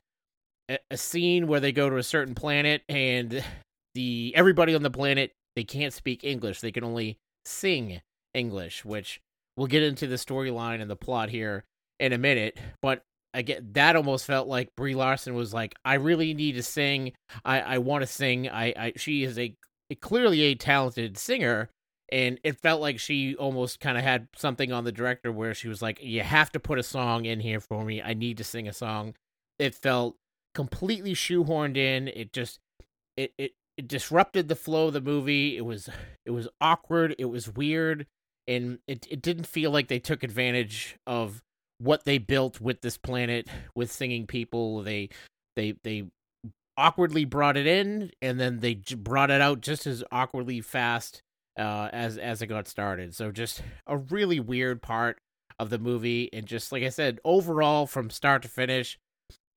a, 0.68 0.78
a 0.90 0.96
scene 0.96 1.46
where 1.46 1.60
they 1.60 1.72
go 1.72 1.88
to 1.88 1.96
a 1.96 2.02
certain 2.02 2.34
planet 2.34 2.82
and 2.88 3.42
the 3.94 4.32
everybody 4.36 4.74
on 4.74 4.82
the 4.82 4.90
planet 4.90 5.32
they 5.56 5.64
can't 5.64 5.94
speak 5.94 6.22
English. 6.22 6.60
They 6.60 6.72
can 6.72 6.84
only 6.84 7.18
sing 7.44 8.00
English, 8.34 8.84
which 8.84 9.20
we'll 9.56 9.66
get 9.66 9.82
into 9.82 10.06
the 10.06 10.16
storyline 10.16 10.80
and 10.80 10.90
the 10.90 10.96
plot 10.96 11.30
here 11.30 11.64
in 11.98 12.12
a 12.12 12.18
minute. 12.18 12.56
But 12.80 13.02
I 13.34 13.42
get 13.42 13.74
that 13.74 13.96
almost 13.96 14.26
felt 14.26 14.48
like 14.48 14.74
Brie 14.76 14.94
Larson 14.94 15.34
was 15.34 15.52
like, 15.52 15.74
I 15.84 15.94
really 15.94 16.34
need 16.34 16.52
to 16.52 16.62
sing. 16.62 17.12
I, 17.44 17.60
I 17.60 17.78
want 17.78 18.02
to 18.02 18.06
sing. 18.06 18.48
I, 18.48 18.72
I 18.76 18.92
she 18.96 19.22
is 19.24 19.38
a, 19.38 19.54
a 19.90 19.94
clearly 19.94 20.42
a 20.42 20.54
talented 20.54 21.18
singer, 21.18 21.68
and 22.10 22.40
it 22.42 22.58
felt 22.58 22.80
like 22.80 22.98
she 22.98 23.34
almost 23.36 23.80
kind 23.80 23.98
of 23.98 24.04
had 24.04 24.28
something 24.36 24.72
on 24.72 24.84
the 24.84 24.92
director 24.92 25.30
where 25.30 25.54
she 25.54 25.68
was 25.68 25.82
like, 25.82 26.02
You 26.02 26.22
have 26.22 26.50
to 26.52 26.60
put 26.60 26.78
a 26.78 26.82
song 26.82 27.26
in 27.26 27.40
here 27.40 27.60
for 27.60 27.84
me. 27.84 28.02
I 28.02 28.14
need 28.14 28.38
to 28.38 28.44
sing 28.44 28.66
a 28.66 28.72
song. 28.72 29.14
It 29.58 29.74
felt 29.74 30.16
completely 30.54 31.14
shoehorned 31.14 31.76
in. 31.76 32.08
It 32.08 32.32
just 32.32 32.60
it 33.16 33.32
it, 33.36 33.52
it 33.76 33.86
disrupted 33.86 34.48
the 34.48 34.56
flow 34.56 34.88
of 34.88 34.94
the 34.94 35.00
movie. 35.00 35.56
It 35.56 35.64
was 35.64 35.88
it 36.24 36.30
was 36.30 36.48
awkward, 36.60 37.14
it 37.18 37.26
was 37.26 37.54
weird, 37.54 38.06
and 38.46 38.78
it 38.88 39.06
it 39.10 39.20
didn't 39.20 39.46
feel 39.46 39.70
like 39.70 39.88
they 39.88 39.98
took 39.98 40.22
advantage 40.22 40.96
of 41.06 41.42
what 41.78 42.04
they 42.04 42.18
built 42.18 42.60
with 42.60 42.80
this 42.80 42.96
planet 42.96 43.48
with 43.74 43.90
singing 43.90 44.26
people. 44.26 44.82
They 44.82 45.08
they 45.56 45.74
they 45.82 46.04
awkwardly 46.76 47.24
brought 47.24 47.56
it 47.56 47.66
in, 47.66 48.10
and 48.22 48.38
then 48.38 48.60
they 48.60 48.74
brought 48.74 49.30
it 49.30 49.40
out 49.40 49.60
just 49.60 49.86
as 49.86 50.04
awkwardly 50.12 50.60
fast 50.60 51.22
uh, 51.58 51.88
as 51.92 52.18
as 52.18 52.42
it 52.42 52.46
got 52.46 52.68
started. 52.68 53.14
So 53.14 53.30
just 53.30 53.62
a 53.86 53.96
really 53.96 54.40
weird 54.40 54.82
part 54.82 55.18
of 55.58 55.70
the 55.70 55.78
movie, 55.78 56.30
and 56.32 56.46
just 56.46 56.72
like 56.72 56.82
I 56.82 56.90
said, 56.90 57.18
overall 57.24 57.86
from 57.86 58.10
start 58.10 58.42
to 58.42 58.48
finish, 58.48 58.98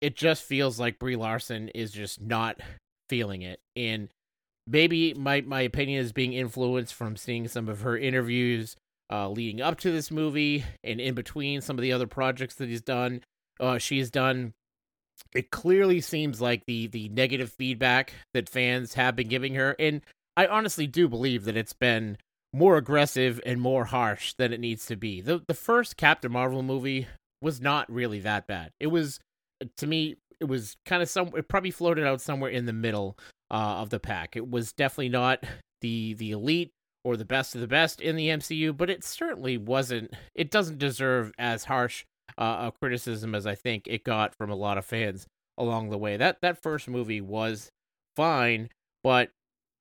it 0.02 0.16
just 0.16 0.44
feels 0.44 0.80
like 0.80 1.00
Brie 1.00 1.16
Larson 1.16 1.70
is 1.70 1.92
just 1.92 2.22
not 2.22 2.60
feeling 3.10 3.42
it, 3.42 3.60
and 3.76 4.10
maybe 4.68 5.14
my 5.14 5.42
my 5.42 5.62
opinion 5.62 6.02
is 6.02 6.12
being 6.12 6.34
influenced 6.34 6.94
from 6.94 7.16
seeing 7.16 7.48
some 7.48 7.68
of 7.68 7.82
her 7.82 7.98
interviews 7.98 8.76
uh, 9.12 9.30
leading 9.30 9.62
up 9.62 9.80
to 9.80 9.92
this 9.92 10.10
movie 10.10 10.64
and 10.84 11.02
in 11.02 11.14
between 11.14 11.62
some 11.62 11.78
of 11.78 11.82
the 11.82 11.92
other 11.92 12.08
projects 12.08 12.56
that 12.56 12.70
he's 12.70 12.82
done. 12.82 13.22
Uh, 13.60 13.78
she's 13.78 14.10
done. 14.10 14.54
It 15.36 15.52
clearly 15.52 16.02
seems 16.02 16.42
like 16.42 16.66
the 16.66 16.88
the 16.88 17.10
negative 17.10 17.52
feedback 17.52 18.14
that 18.34 18.50
fans 18.50 18.96
have 18.96 19.16
been 19.16 19.28
giving 19.28 19.56
her, 19.56 19.76
and 19.78 20.02
I 20.36 20.48
honestly 20.48 20.88
do 20.88 21.08
believe 21.08 21.46
that 21.46 21.58
it's 21.58 21.74
been 21.74 22.18
more 22.54 22.78
aggressive 22.78 23.40
and 23.46 23.62
more 23.62 23.86
harsh 23.86 24.34
than 24.34 24.52
it 24.52 24.60
needs 24.60 24.86
to 24.88 24.96
be. 24.96 25.22
The 25.22 25.42
the 25.48 25.54
first 25.54 25.98
Captain 25.98 26.32
Marvel 26.32 26.64
movie 26.64 27.08
was 27.42 27.62
not 27.62 27.92
really 27.92 28.20
that 28.22 28.48
bad. 28.48 28.72
It 28.80 28.88
was 28.88 29.20
to 29.78 29.88
me 29.88 30.16
it 30.40 30.46
was 30.46 30.76
kind 30.86 31.04
of 31.04 31.10
some 31.10 31.32
it 31.36 31.48
probably 31.48 31.72
floated 31.72 32.06
out 32.06 32.22
somewhere 32.22 32.50
in 32.50 32.66
the 32.66 32.74
middle 32.74 33.18
uh, 33.52 33.78
of 33.82 33.90
the 33.90 34.00
pack. 34.00 34.36
It 34.36 34.50
was 34.50 34.74
definitely 34.74 35.10
not 35.10 35.44
the 35.82 36.16
the 36.16 36.32
elite 36.32 36.72
or 37.04 37.18
the 37.18 37.26
best 37.26 37.56
of 37.56 37.62
the 37.62 37.68
best 37.68 38.02
in 38.02 38.16
the 38.16 38.30
MCU, 38.30 38.76
but 38.76 38.90
it 38.90 39.04
certainly 39.04 39.58
wasn't. 39.58 40.14
It 40.36 40.52
doesn't 40.52 40.78
deserve 40.78 41.32
as 41.38 41.66
harsh 41.66 42.06
uh, 42.38 42.70
a 42.70 42.72
criticism 42.80 43.36
as 43.36 43.46
I 43.46 43.56
think 43.56 43.88
it 43.88 44.04
got 44.04 44.36
from 44.36 44.50
a 44.50 44.56
lot 44.56 44.78
of 44.78 44.86
fans 44.86 45.28
along 45.58 45.90
the 45.90 45.98
way. 45.98 46.18
That 46.18 46.42
that 46.42 46.62
first 46.62 46.88
movie 46.88 47.22
was 47.22 47.72
fine, 48.16 48.70
but 49.04 49.32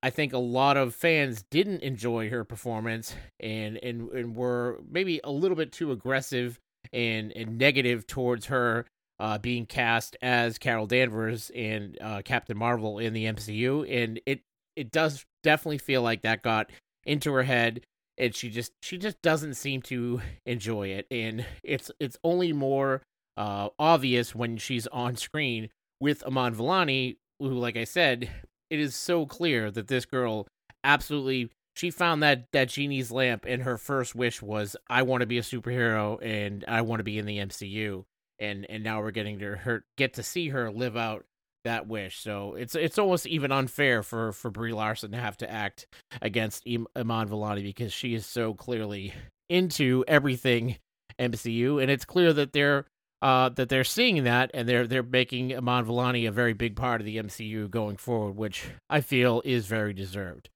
I 0.02 0.10
think 0.10 0.32
a 0.32 0.38
lot 0.38 0.76
of 0.76 0.94
fans 0.94 1.44
didn't 1.50 1.82
enjoy 1.82 2.30
her 2.30 2.44
performance 2.44 3.14
and 3.38 3.76
and 3.78 4.10
and 4.10 4.34
were 4.34 4.80
maybe 4.88 5.20
a 5.22 5.30
little 5.30 5.56
bit 5.56 5.72
too 5.72 5.92
aggressive 5.92 6.58
and 6.92 7.32
and 7.32 7.58
negative 7.58 8.06
towards 8.06 8.46
her 8.46 8.86
uh, 9.18 9.36
being 9.36 9.66
cast 9.66 10.16
as 10.22 10.58
Carol 10.58 10.86
Danvers 10.86 11.50
and 11.54 11.98
uh, 12.00 12.22
Captain 12.24 12.56
Marvel 12.56 12.98
in 12.98 13.12
the 13.12 13.26
MCU, 13.26 13.86
and 13.90 14.20
it 14.24 14.40
it 14.76 14.90
does 14.90 15.26
definitely 15.42 15.78
feel 15.78 16.00
like 16.00 16.22
that 16.22 16.42
got 16.42 16.70
into 17.10 17.32
her 17.32 17.42
head 17.42 17.80
and 18.16 18.34
she 18.34 18.50
just 18.50 18.72
she 18.80 18.96
just 18.96 19.20
doesn't 19.20 19.54
seem 19.54 19.82
to 19.82 20.20
enjoy 20.46 20.88
it. 20.88 21.06
And 21.10 21.44
it's 21.64 21.90
it's 21.98 22.16
only 22.22 22.52
more 22.52 23.02
uh 23.36 23.70
obvious 23.78 24.34
when 24.34 24.56
she's 24.58 24.86
on 24.88 25.16
screen 25.16 25.70
with 26.00 26.22
Iman 26.26 26.54
Vellani 26.54 27.16
who 27.40 27.48
like 27.48 27.76
I 27.76 27.84
said 27.84 28.30
it 28.70 28.78
is 28.78 28.94
so 28.94 29.26
clear 29.26 29.70
that 29.72 29.88
this 29.88 30.04
girl 30.04 30.46
absolutely 30.84 31.50
she 31.74 31.90
found 31.90 32.22
that 32.22 32.46
that 32.52 32.68
genie's 32.68 33.10
lamp 33.10 33.44
and 33.46 33.62
her 33.62 33.78
first 33.78 34.14
wish 34.14 34.40
was 34.40 34.76
I 34.88 35.02
want 35.02 35.22
to 35.22 35.26
be 35.26 35.38
a 35.38 35.42
superhero 35.42 36.18
and 36.22 36.64
I 36.68 36.82
want 36.82 37.00
to 37.00 37.04
be 37.04 37.18
in 37.18 37.26
the 37.26 37.38
MCU 37.38 38.04
and 38.38 38.66
and 38.68 38.84
now 38.84 39.00
we're 39.00 39.10
getting 39.10 39.38
to 39.40 39.56
her 39.56 39.84
get 39.96 40.14
to 40.14 40.22
see 40.22 40.50
her 40.50 40.70
live 40.70 40.96
out 40.96 41.24
that 41.64 41.86
wish. 41.86 42.18
So 42.20 42.54
it's 42.54 42.74
it's 42.74 42.98
almost 42.98 43.26
even 43.26 43.52
unfair 43.52 44.02
for 44.02 44.32
for 44.32 44.50
Brie 44.50 44.72
Larson 44.72 45.12
to 45.12 45.18
have 45.18 45.36
to 45.38 45.50
act 45.50 45.86
against 46.22 46.66
Iman 46.66 47.28
Vellani 47.28 47.62
because 47.62 47.92
she 47.92 48.14
is 48.14 48.26
so 48.26 48.54
clearly 48.54 49.12
into 49.48 50.04
everything 50.06 50.76
MCU, 51.18 51.80
and 51.80 51.90
it's 51.90 52.04
clear 52.04 52.32
that 52.32 52.52
they're 52.52 52.86
uh, 53.22 53.50
that 53.50 53.68
they're 53.68 53.84
seeing 53.84 54.24
that 54.24 54.50
and 54.54 54.68
they're 54.68 54.86
they're 54.86 55.02
making 55.02 55.54
Iman 55.54 55.84
Vellani 55.84 56.26
a 56.26 56.32
very 56.32 56.54
big 56.54 56.76
part 56.76 57.00
of 57.00 57.04
the 57.04 57.18
MCU 57.18 57.70
going 57.70 57.96
forward, 57.96 58.36
which 58.36 58.66
I 58.88 59.00
feel 59.00 59.42
is 59.44 59.66
very 59.66 59.92
deserved. 59.92 60.48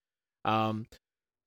Um, 0.45 0.87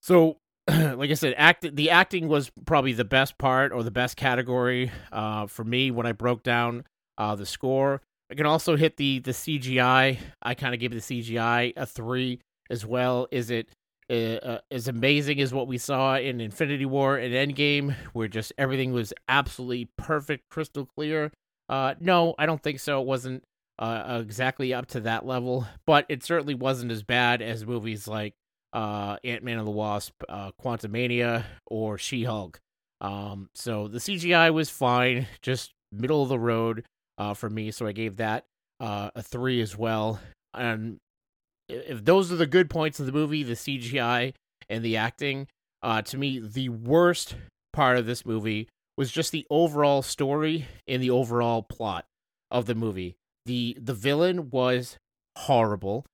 so 0.01 0.37
like 0.67 1.09
I 1.09 1.13
said, 1.13 1.33
act 1.37 1.75
the 1.75 1.89
acting 1.89 2.27
was 2.27 2.51
probably 2.65 2.93
the 2.93 3.05
best 3.05 3.37
part 3.37 3.71
or 3.71 3.83
the 3.83 3.91
best 3.91 4.17
category 4.17 4.91
uh, 5.11 5.47
for 5.47 5.63
me 5.63 5.91
when 5.91 6.05
I 6.05 6.11
broke 6.11 6.43
down 6.43 6.85
uh, 7.17 7.35
the 7.35 7.45
score. 7.45 8.01
I 8.29 8.36
can 8.36 8.46
also 8.46 8.75
hit 8.75 8.98
the 8.98 9.19
the 9.19 9.31
CGI. 9.31 10.17
I 10.41 10.53
kind 10.55 10.74
of 10.74 10.79
give 10.79 10.91
the 10.91 10.98
CGI 10.98 11.74
a 11.75 11.86
three 11.86 12.39
as 12.69 12.86
well. 12.86 13.27
Is 13.31 13.50
it 13.50 13.69
uh, 14.10 14.13
uh, 14.13 14.60
as 14.72 14.88
amazing 14.88 15.41
as 15.41 15.53
what 15.53 15.67
we 15.67 15.77
saw 15.77 16.17
in 16.17 16.39
Infinity 16.39 16.86
War 16.86 17.17
and 17.17 17.34
Endgame, 17.34 17.93
where 18.13 18.29
just 18.29 18.53
everything 18.57 18.93
was 18.93 19.13
absolutely 19.27 19.89
perfect, 19.98 20.50
crystal 20.50 20.86
clear. 20.86 21.31
Uh, 21.67 21.96
no, 22.00 22.34
I 22.39 22.46
don't 22.46 22.63
think 22.63 22.79
so. 22.79 23.01
It 23.01 23.07
wasn't 23.07 23.43
uh, 23.79 24.19
exactly 24.22 24.74
up 24.74 24.88
to 24.88 25.01
that 25.01 25.25
level, 25.25 25.67
but 25.86 26.05
it 26.07 26.24
certainly 26.24 26.55
wasn't 26.55 26.91
as 26.91 27.03
bad 27.03 27.41
as 27.41 27.65
movies 27.65 28.07
like 28.07 28.34
uh, 28.72 29.17
Ant 29.25 29.43
Man 29.43 29.57
and 29.57 29.67
the 29.67 29.72
Wasp, 29.72 30.13
uh, 30.29 30.51
Quantumania, 30.62 31.43
or 31.65 31.98
She 31.98 32.24
Hulk. 32.24 32.60
Um, 33.01 33.50
so 33.55 33.89
the 33.89 34.00
CGI 34.00 34.53
was 34.53 34.69
fine, 34.69 35.27
just 35.41 35.74
middle 35.91 36.24
of 36.24 36.29
the 36.29 36.39
road 36.39 36.86
uh, 37.17 37.33
for 37.33 37.50
me. 37.50 37.71
So 37.71 37.88
I 37.88 37.91
gave 37.91 38.17
that 38.17 38.45
uh, 38.79 39.12
a 39.15 39.21
three 39.21 39.62
as 39.62 39.77
well. 39.77 40.19
And 40.53 40.97
if 41.69 42.03
those 42.03 42.31
are 42.31 42.38
the 42.38 42.47
good 42.47 42.69
points 42.69 43.00
of 43.00 43.05
the 43.05 43.12
movie, 43.12 43.43
the 43.43 43.53
CGI 43.53 44.33
and 44.69 44.83
the 44.83 44.97
acting, 44.97 45.47
uh, 45.83 46.01
to 46.03 46.17
me, 46.17 46.39
the 46.39 46.69
worst 46.69 47.36
part 47.74 47.97
of 47.97 48.05
this 48.05 48.25
movie 48.25 48.67
was 48.97 49.12
just 49.12 49.31
the 49.31 49.45
overall 49.50 50.01
story 50.01 50.65
and 50.88 51.01
the 51.01 51.12
overall 51.12 51.62
plot 51.62 52.05
of 52.50 52.65
the 52.65 52.75
movie. 52.75 53.15
The 53.45 53.77
the 53.79 53.93
villain 53.93 54.50
was 54.50 54.97
horrible. 55.38 56.05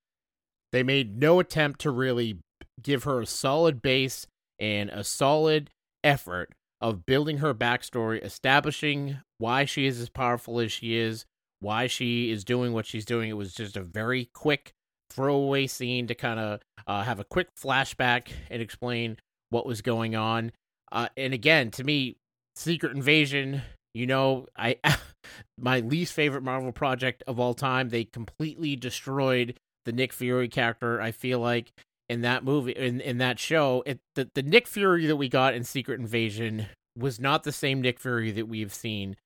They 0.72 0.82
made 0.82 1.18
no 1.18 1.40
attempt 1.40 1.80
to 1.80 1.90
really 1.90 2.38
give 2.82 3.04
her 3.04 3.20
a 3.20 3.26
solid 3.26 3.80
base 3.80 4.26
and 4.58 4.90
a 4.90 5.02
solid 5.02 5.70
effort 6.02 6.50
of 6.84 7.06
building 7.06 7.38
her 7.38 7.54
backstory, 7.54 8.22
establishing 8.22 9.16
why 9.38 9.64
she 9.64 9.86
is 9.86 9.98
as 9.98 10.10
powerful 10.10 10.60
as 10.60 10.70
she 10.70 10.96
is, 10.98 11.24
why 11.60 11.86
she 11.86 12.30
is 12.30 12.44
doing 12.44 12.74
what 12.74 12.84
she's 12.84 13.06
doing. 13.06 13.30
It 13.30 13.38
was 13.38 13.54
just 13.54 13.74
a 13.78 13.82
very 13.82 14.28
quick 14.34 14.74
throwaway 15.08 15.66
scene 15.66 16.06
to 16.08 16.14
kind 16.14 16.38
of 16.38 16.60
uh, 16.86 17.02
have 17.02 17.18
a 17.18 17.24
quick 17.24 17.48
flashback 17.58 18.28
and 18.50 18.60
explain 18.60 19.16
what 19.48 19.64
was 19.64 19.80
going 19.80 20.14
on. 20.14 20.52
Uh, 20.92 21.08
and 21.16 21.32
again, 21.32 21.70
to 21.70 21.82
me, 21.82 22.18
Secret 22.54 22.94
Invasion, 22.94 23.62
you 23.94 24.06
know, 24.06 24.46
I 24.54 24.76
my 25.58 25.80
least 25.80 26.12
favorite 26.12 26.42
Marvel 26.42 26.70
project 26.70 27.22
of 27.26 27.40
all 27.40 27.54
time. 27.54 27.88
They 27.88 28.04
completely 28.04 28.76
destroyed 28.76 29.58
the 29.86 29.92
Nick 29.92 30.12
Fury 30.12 30.48
character. 30.48 31.00
I 31.00 31.12
feel 31.12 31.38
like 31.38 31.72
in 32.08 32.20
that 32.22 32.44
movie 32.44 32.72
in 32.72 33.00
in 33.00 33.18
that 33.18 33.38
show, 33.38 33.82
it, 33.86 34.00
the 34.14 34.30
the 34.34 34.42
Nick 34.42 34.66
Fury 34.66 35.06
that 35.06 35.16
we 35.16 35.28
got 35.28 35.54
in 35.54 35.64
Secret 35.64 36.00
Invasion 36.00 36.66
was 36.96 37.20
not 37.20 37.44
the 37.44 37.52
same 37.52 37.80
Nick 37.80 37.98
Fury 37.98 38.30
that 38.30 38.48
we've 38.48 38.72
seen 38.72 39.16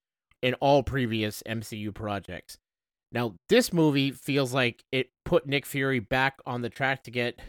in 0.43 0.55
all 0.55 0.83
previous 0.83 1.43
MCU 1.45 1.95
projects. 1.95 2.59
Now, 3.11 3.35
this 3.49 3.73
movie 3.73 4.11
feels 4.11 4.53
like 4.53 4.85
it 4.93 5.09
put 5.25 5.47
Nick 5.47 5.67
Fury 5.67 5.99
back 5.99 6.39
on 6.47 6.63
the 6.63 6.69
track 6.69 7.03
to 7.05 7.11
get 7.11 7.41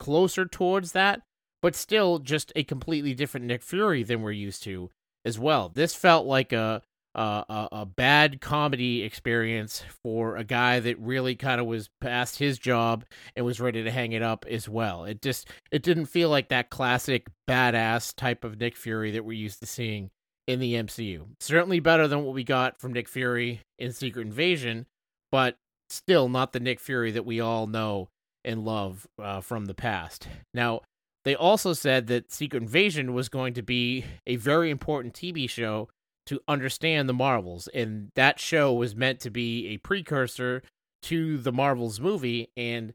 closer 0.00 0.46
towards 0.46 0.92
that, 0.92 1.20
but 1.62 1.74
still 1.74 2.18
just 2.18 2.52
a 2.56 2.64
completely 2.64 3.14
different 3.14 3.46
Nick 3.46 3.62
Fury 3.62 4.02
than 4.02 4.22
we're 4.22 4.32
used 4.32 4.62
to 4.64 4.90
as 5.24 5.38
well. 5.38 5.68
This 5.68 5.94
felt 5.94 6.26
like 6.26 6.52
a 6.52 6.82
a, 7.14 7.68
a 7.72 7.86
bad 7.86 8.40
comedy 8.40 9.02
experience 9.02 9.84
for 10.02 10.36
a 10.36 10.44
guy 10.44 10.80
that 10.80 10.98
really 10.98 11.36
kind 11.36 11.60
of 11.60 11.66
was 11.66 11.90
past 12.00 12.38
his 12.38 12.58
job 12.58 13.04
and 13.36 13.46
was 13.46 13.60
ready 13.60 13.84
to 13.84 13.90
hang 13.90 14.12
it 14.12 14.22
up 14.22 14.44
as 14.48 14.68
well. 14.68 15.04
It 15.04 15.22
just 15.22 15.48
it 15.70 15.82
didn't 15.82 16.06
feel 16.06 16.28
like 16.28 16.48
that 16.48 16.70
classic 16.70 17.26
badass 17.48 18.14
type 18.14 18.44
of 18.44 18.58
Nick 18.58 18.76
Fury 18.76 19.12
that 19.12 19.24
we're 19.24 19.32
used 19.32 19.60
to 19.60 19.66
seeing 19.66 20.10
in 20.46 20.60
the 20.60 20.74
MCU. 20.74 21.26
Certainly 21.40 21.80
better 21.80 22.08
than 22.08 22.24
what 22.24 22.34
we 22.34 22.44
got 22.44 22.80
from 22.80 22.92
Nick 22.92 23.08
Fury 23.08 23.60
in 23.78 23.92
Secret 23.92 24.26
Invasion, 24.26 24.86
but 25.30 25.56
still 25.88 26.28
not 26.28 26.52
the 26.52 26.60
Nick 26.60 26.80
Fury 26.80 27.10
that 27.12 27.26
we 27.26 27.40
all 27.40 27.66
know 27.66 28.08
and 28.44 28.64
love 28.64 29.06
uh, 29.22 29.40
from 29.40 29.66
the 29.66 29.74
past. 29.74 30.28
Now, 30.52 30.82
they 31.24 31.34
also 31.34 31.72
said 31.72 32.08
that 32.08 32.30
Secret 32.30 32.62
Invasion 32.62 33.14
was 33.14 33.28
going 33.28 33.54
to 33.54 33.62
be 33.62 34.04
a 34.26 34.36
very 34.36 34.70
important 34.70 35.14
TV 35.14 35.48
show 35.48 35.88
to 36.26 36.40
understand 36.48 37.08
the 37.08 37.14
Marvels, 37.14 37.68
and 37.68 38.10
that 38.14 38.38
show 38.38 38.72
was 38.72 38.96
meant 38.96 39.20
to 39.20 39.30
be 39.30 39.68
a 39.68 39.78
precursor 39.78 40.62
to 41.02 41.38
the 41.38 41.52
Marvels 41.52 42.00
movie, 42.00 42.50
and 42.56 42.94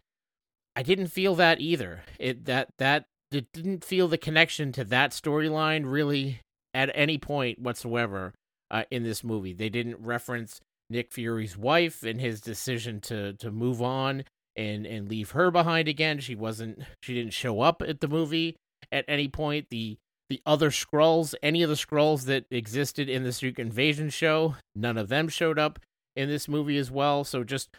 I 0.75 0.83
didn't 0.83 1.07
feel 1.07 1.35
that 1.35 1.59
either. 1.59 2.03
It 2.20 2.46
that 2.46 2.70
that 2.77 3.05
it 3.31 3.51
didn't 3.53 3.83
feel 3.83 4.07
the 4.07 4.18
connection 4.18 4.72
to 4.74 4.83
that 4.85 5.11
storyline 5.11 5.83
really 5.85 6.39
at 6.74 6.92
any 6.94 7.18
point 7.18 7.59
whatsoever 7.59 8.33
uh, 8.72 8.83
in 8.89 9.03
this 9.03 9.24
movie. 9.24 9.53
They 9.53 9.70
didn't 9.70 9.98
reference 10.00 10.59
Nick 10.89 11.11
Fury's 11.11 11.57
wife 11.57 12.03
and 12.03 12.20
his 12.20 12.42
decision 12.42 13.00
to 13.01 13.33
to 13.33 13.51
move 13.51 13.81
on 13.81 14.24
and 14.55 14.85
and 14.85 15.07
leave 15.09 15.31
her 15.31 15.51
behind 15.51 15.87
again. 15.87 16.20
She 16.20 16.35
wasn't 16.35 16.79
she 17.03 17.13
didn't 17.13 17.33
show 17.33 17.61
up 17.61 17.81
at 17.81 18.00
the 18.00 18.07
movie 18.07 18.55
at 18.92 19.05
any 19.07 19.27
point. 19.27 19.68
The 19.70 19.98
the 20.29 20.42
other 20.46 20.70
Skrulls, 20.70 21.33
any 21.42 21.63
of 21.63 21.70
the 21.70 21.75
Skrulls 21.75 22.25
that 22.25 22.46
existed 22.51 23.09
in 23.09 23.24
the 23.24 23.33
Secret 23.33 23.61
Invasion 23.61 24.09
show, 24.09 24.55
none 24.75 24.98
of 24.98 25.09
them 25.09 25.27
showed 25.27 25.57
up 25.57 25.79
in 26.15 26.29
this 26.29 26.48
movie 26.48 26.77
as 26.77 26.92
well. 26.92 27.24
So 27.24 27.44
just 27.44 27.70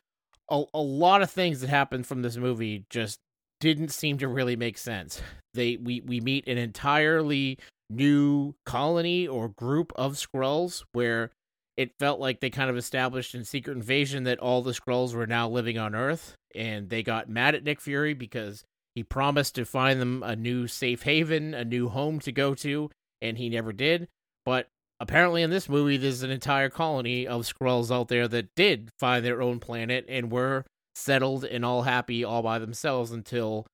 a, 0.51 0.65
a 0.75 0.81
lot 0.81 1.23
of 1.23 1.31
things 1.31 1.61
that 1.61 1.71
happened 1.71 2.07
from 2.07 2.23
this 2.23 2.37
movie 2.37 2.85
just 2.91 3.19
didn't 3.61 3.91
seem 3.91 4.19
to 4.19 4.29
really 4.29 4.57
make 4.57 4.79
sense. 4.79 5.23
They 5.55 5.77
we 5.77 6.01
we 6.01 6.21
meet 6.21 6.49
an 6.49 6.59
entirely 6.59 7.59
new 7.89 8.55
colony 8.65 9.27
or 9.27 9.49
group 9.49 9.93
of 9.97 10.15
Skrulls 10.15 10.83
where 10.93 11.31
it 11.77 11.93
felt 11.99 12.21
like 12.21 12.41
they 12.41 12.51
kind 12.51 12.71
of 12.71 12.77
established 12.77 13.35
in 13.35 13.45
Secret 13.45 13.77
Invasion 13.77 14.25
that 14.25 14.39
all 14.39 14.63
the 14.63 14.73
Skrulls 14.73 15.15
were 15.15 15.27
now 15.27 15.49
living 15.49 15.79
on 15.79 15.95
Earth, 15.95 16.35
and 16.55 16.91
they 16.91 17.03
got 17.03 17.29
mad 17.29 17.55
at 17.55 17.65
Nick 17.65 17.81
Fury 17.81 18.15
because 18.15 18.65
he 18.95 19.03
promised 19.03 19.55
to 19.55 19.65
find 19.65 20.01
them 20.01 20.23
a 20.23 20.35
new 20.35 20.67
safe 20.67 21.03
haven, 21.03 21.55
a 21.55 21.65
new 21.65 21.89
home 21.89 22.21
to 22.21 22.33
go 22.33 22.55
to, 22.55 22.91
and 23.21 23.39
he 23.39 23.49
never 23.49 23.73
did. 23.73 24.09
But 24.45 24.69
apparently, 24.99 25.43
in 25.43 25.51
this 25.51 25.69
movie, 25.69 25.97
there's 25.97 26.23
an 26.23 26.31
entire 26.31 26.71
colony 26.71 27.27
of 27.27 27.43
Skrulls 27.43 27.95
out 27.95 28.09
there 28.09 28.29
that 28.29 28.55
did 28.55 28.91
find 28.99 29.25
their 29.25 29.41
own 29.43 29.61
planet 29.61 30.05
and 30.09 30.33
were 30.33 30.65
settled 30.95 31.45
and 31.45 31.65
all 31.65 31.83
happy 31.83 32.25
all 32.25 32.43
by 32.43 32.59
themselves 32.59 33.11
until 33.13 33.67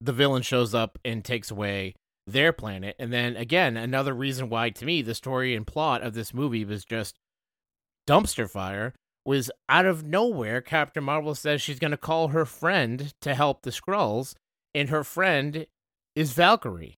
the 0.00 0.12
villain 0.12 0.42
shows 0.42 0.74
up 0.74 0.98
and 1.04 1.24
takes 1.24 1.50
away 1.50 1.94
their 2.26 2.52
planet. 2.52 2.96
And 2.98 3.12
then 3.12 3.36
again, 3.36 3.76
another 3.76 4.14
reason 4.14 4.48
why 4.48 4.70
to 4.70 4.84
me 4.84 5.02
the 5.02 5.14
story 5.14 5.54
and 5.54 5.66
plot 5.66 6.02
of 6.02 6.14
this 6.14 6.32
movie 6.32 6.64
was 6.64 6.84
just 6.84 7.16
dumpster 8.08 8.50
fire 8.50 8.94
was 9.24 9.50
out 9.68 9.86
of 9.86 10.04
nowhere 10.04 10.60
Captain 10.60 11.04
Marvel 11.04 11.34
says 11.34 11.62
she's 11.62 11.78
going 11.78 11.92
to 11.92 11.96
call 11.96 12.28
her 12.28 12.44
friend 12.44 13.14
to 13.20 13.34
help 13.34 13.62
the 13.62 13.70
Skrulls 13.70 14.34
and 14.74 14.88
her 14.88 15.04
friend 15.04 15.66
is 16.14 16.32
Valkyrie. 16.32 16.94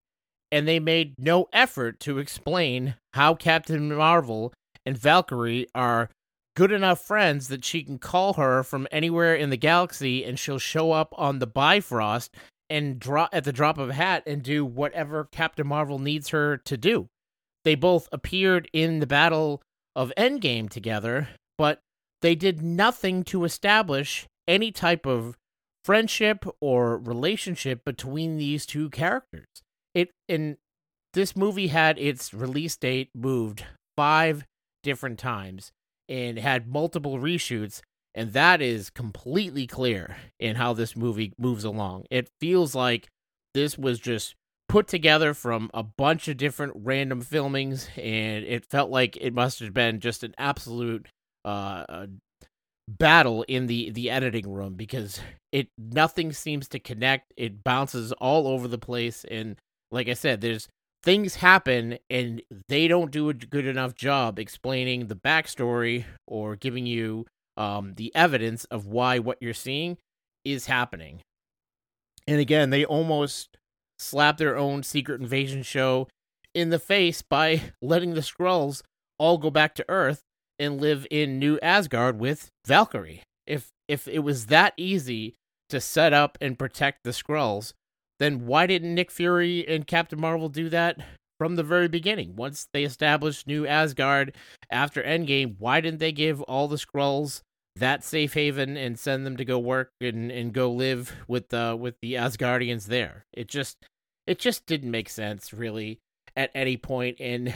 And 0.52 0.68
they 0.68 0.78
made 0.78 1.14
no 1.18 1.48
effort 1.52 1.98
to 2.00 2.18
explain 2.18 2.94
how 3.14 3.34
Captain 3.34 3.92
Marvel 3.94 4.52
and 4.86 4.96
Valkyrie 4.96 5.66
are 5.74 6.10
good 6.54 6.70
enough 6.70 7.00
friends 7.00 7.48
that 7.48 7.64
she 7.64 7.82
can 7.82 7.98
call 7.98 8.34
her 8.34 8.62
from 8.62 8.86
anywhere 8.92 9.34
in 9.34 9.50
the 9.50 9.56
galaxy 9.56 10.24
and 10.24 10.38
she'll 10.38 10.58
show 10.58 10.92
up 10.92 11.12
on 11.16 11.38
the 11.38 11.46
Bifrost 11.46 12.34
and 12.70 12.98
drop 12.98 13.30
at 13.32 13.44
the 13.44 13.52
drop 13.52 13.78
of 13.78 13.90
a 13.90 13.94
hat 13.94 14.22
and 14.26 14.42
do 14.42 14.64
whatever 14.64 15.28
Captain 15.32 15.66
Marvel 15.66 15.98
needs 15.98 16.28
her 16.28 16.56
to 16.58 16.76
do. 16.76 17.08
They 17.64 17.74
both 17.74 18.08
appeared 18.12 18.68
in 18.72 19.00
the 19.00 19.06
battle 19.06 19.62
of 19.96 20.12
Endgame 20.16 20.70
together, 20.70 21.28
but 21.58 21.80
they 22.22 22.34
did 22.34 22.62
nothing 22.62 23.24
to 23.24 23.44
establish 23.44 24.26
any 24.46 24.70
type 24.70 25.06
of 25.06 25.36
friendship 25.84 26.44
or 26.60 26.98
relationship 26.98 27.84
between 27.84 28.36
these 28.36 28.66
two 28.66 28.90
characters. 28.90 29.46
It 29.94 30.10
and 30.28 30.56
this 31.12 31.36
movie 31.36 31.68
had 31.68 31.98
its 31.98 32.34
release 32.34 32.76
date 32.76 33.10
moved 33.14 33.64
5 33.96 34.44
different 34.82 35.18
times 35.18 35.70
and 36.08 36.38
had 36.38 36.66
multiple 36.66 37.18
reshoots 37.18 37.80
and 38.14 38.32
that 38.32 38.62
is 38.62 38.90
completely 38.90 39.66
clear 39.66 40.16
in 40.38 40.56
how 40.56 40.72
this 40.72 40.96
movie 40.96 41.32
moves 41.38 41.64
along. 41.64 42.04
It 42.10 42.28
feels 42.40 42.74
like 42.74 43.08
this 43.54 43.76
was 43.76 43.98
just 43.98 44.36
put 44.68 44.86
together 44.86 45.34
from 45.34 45.70
a 45.74 45.82
bunch 45.82 46.28
of 46.28 46.36
different 46.36 46.72
random 46.76 47.22
filmings, 47.22 47.88
and 47.96 48.44
it 48.44 48.64
felt 48.66 48.90
like 48.90 49.16
it 49.16 49.34
must 49.34 49.58
have 49.60 49.74
been 49.74 50.00
just 50.00 50.22
an 50.22 50.34
absolute 50.38 51.08
uh, 51.44 52.06
battle 52.86 53.44
in 53.48 53.66
the 53.66 53.90
the 53.90 54.10
editing 54.10 54.52
room 54.52 54.74
because 54.74 55.20
it 55.52 55.68
nothing 55.78 56.32
seems 56.32 56.68
to 56.68 56.78
connect. 56.78 57.32
It 57.36 57.64
bounces 57.64 58.12
all 58.12 58.46
over 58.46 58.68
the 58.68 58.78
place, 58.78 59.24
and 59.30 59.56
like 59.90 60.08
I 60.08 60.14
said, 60.14 60.40
there's 60.40 60.68
things 61.04 61.36
happen 61.36 61.98
and 62.08 62.40
they 62.68 62.88
don't 62.88 63.10
do 63.10 63.28
a 63.28 63.34
good 63.34 63.66
enough 63.66 63.94
job 63.94 64.38
explaining 64.38 65.06
the 65.06 65.14
backstory 65.14 66.04
or 66.26 66.56
giving 66.56 66.86
you 66.86 67.26
um, 67.58 67.92
the 67.96 68.10
evidence 68.14 68.64
of 68.66 68.86
why 68.86 69.18
what 69.18 69.36
you're 69.40 69.52
seeing 69.52 69.98
is 70.46 70.64
happening. 70.66 71.20
And 72.26 72.40
again, 72.40 72.70
they 72.70 72.86
almost 72.86 73.58
slap 73.98 74.38
their 74.38 74.56
own 74.56 74.82
secret 74.82 75.20
invasion 75.20 75.62
show 75.62 76.08
in 76.54 76.70
the 76.70 76.78
face 76.78 77.20
by 77.20 77.60
letting 77.82 78.14
the 78.14 78.20
Skrulls 78.20 78.82
all 79.18 79.36
go 79.36 79.50
back 79.50 79.74
to 79.74 79.84
Earth 79.88 80.22
and 80.58 80.80
live 80.80 81.06
in 81.10 81.38
New 81.38 81.58
Asgard 81.62 82.18
with 82.18 82.50
Valkyrie. 82.66 83.22
If 83.46 83.68
if 83.88 84.08
it 84.08 84.20
was 84.20 84.46
that 84.46 84.72
easy 84.76 85.34
to 85.68 85.80
set 85.80 86.12
up 86.12 86.38
and 86.40 86.58
protect 86.58 87.04
the 87.04 87.10
Skrulls, 87.10 87.72
then 88.18 88.46
why 88.46 88.66
didn't 88.66 88.94
Nick 88.94 89.10
Fury 89.10 89.66
and 89.66 89.86
Captain 89.86 90.20
Marvel 90.20 90.48
do 90.48 90.68
that 90.70 90.98
from 91.38 91.56
the 91.56 91.62
very 91.62 91.88
beginning? 91.88 92.36
Once 92.36 92.68
they 92.72 92.84
established 92.84 93.46
New 93.46 93.66
Asgard 93.66 94.34
after 94.70 95.02
Endgame, 95.02 95.56
why 95.58 95.80
didn't 95.80 96.00
they 96.00 96.12
give 96.12 96.40
all 96.42 96.68
the 96.68 96.76
Skrulls 96.76 97.42
that 97.76 98.04
safe 98.04 98.34
haven 98.34 98.76
and 98.76 98.98
send 98.98 99.26
them 99.26 99.36
to 99.36 99.44
go 99.44 99.58
work 99.58 99.90
and, 100.00 100.30
and 100.30 100.52
go 100.52 100.70
live 100.70 101.12
with 101.26 101.48
the 101.48 101.76
with 101.78 101.96
the 102.00 102.14
Asgardians 102.14 102.86
there? 102.86 103.24
It 103.32 103.48
just 103.48 103.76
it 104.26 104.38
just 104.38 104.66
didn't 104.66 104.90
make 104.90 105.08
sense 105.08 105.52
really 105.52 105.98
at 106.36 106.50
any 106.54 106.76
point. 106.76 107.18
And 107.20 107.52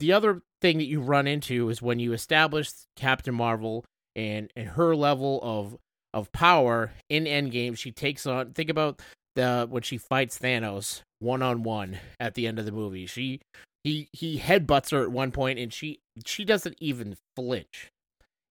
the 0.00 0.12
other 0.12 0.42
thing 0.62 0.78
that 0.78 0.84
you 0.86 1.00
run 1.00 1.26
into 1.26 1.68
is 1.68 1.82
when 1.82 1.98
you 1.98 2.12
establish 2.12 2.70
Captain 2.96 3.34
Marvel 3.34 3.84
and 4.16 4.50
and 4.56 4.68
her 4.68 4.96
level 4.96 5.40
of 5.42 5.76
of 6.14 6.32
power 6.32 6.92
in 7.08 7.24
Endgame, 7.24 7.76
she 7.76 7.90
takes 7.90 8.26
on. 8.26 8.52
Think 8.52 8.70
about 8.70 9.02
the 9.34 9.66
when 9.68 9.82
she 9.82 9.98
fights 9.98 10.38
Thanos 10.38 11.02
one 11.18 11.42
on 11.42 11.62
one 11.62 11.98
at 12.18 12.34
the 12.34 12.46
end 12.46 12.58
of 12.58 12.64
the 12.64 12.72
movie. 12.72 13.06
She 13.06 13.40
he 13.84 14.08
he 14.12 14.38
headbutts 14.38 14.90
her 14.92 15.02
at 15.02 15.10
one 15.10 15.32
point, 15.32 15.58
and 15.58 15.72
she 15.72 16.00
she 16.24 16.44
doesn't 16.44 16.76
even 16.80 17.16
flinch. 17.36 17.88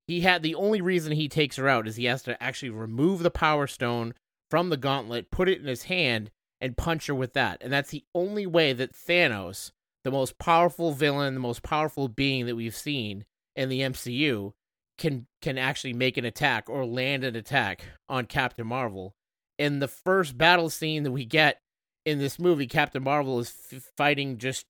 He 0.08 0.22
had 0.22 0.44
the 0.44 0.56
only 0.56 0.82
reason 0.82 1.14
he 1.14 1.30
takes 1.30 1.56
her 1.56 1.70
out 1.70 1.88
is 1.88 1.96
he 1.96 2.06
has 2.06 2.24
to 2.24 2.42
actually 2.42 2.72
remove 2.72 3.24
the 3.24 3.32
Power 3.32 3.68
Stone 3.68 4.14
from 4.50 4.70
the 4.70 4.78
gauntlet, 4.78 5.32
put 5.32 5.48
it 5.48 5.62
in 5.62 5.68
his 5.68 5.84
hand, 5.84 6.32
and 6.60 6.76
punch 6.76 7.08
her 7.08 7.16
with 7.16 7.34
that. 7.34 7.60
And 7.62 7.72
that's 7.72 7.92
the 7.92 8.04
only 8.14 8.46
way 8.46 8.74
that 8.74 8.94
Thanos, 8.94 9.72
the 10.04 10.12
most 10.12 10.38
powerful 10.38 10.92
villain, 10.92 11.34
the 11.34 11.40
most 11.40 11.64
powerful 11.64 12.08
being 12.08 12.46
that 12.46 12.56
we've 12.56 12.76
seen 12.76 13.26
in 13.56 13.70
the 13.70 13.82
MCU, 13.82 14.54
can 14.98 15.28
can 15.42 15.58
actually 15.58 15.94
make 15.94 16.18
an 16.18 16.26
attack 16.26 16.70
or 16.70 16.86
land 16.86 17.24
an 17.24 17.36
attack 17.36 17.84
on 18.08 18.26
Captain 18.26 18.68
Marvel. 18.68 19.14
In 19.58 19.80
the 19.80 19.88
first 19.88 20.38
battle 20.38 20.70
scene 20.70 21.04
that 21.04 21.12
we 21.12 21.26
get 21.26 21.60
in 22.06 22.20
this 22.20 22.40
movie, 22.40 22.68
Captain 22.68 23.04
Marvel 23.04 23.40
is 23.40 23.54
f- 23.72 23.92
fighting 23.98 24.38
just 24.38 24.66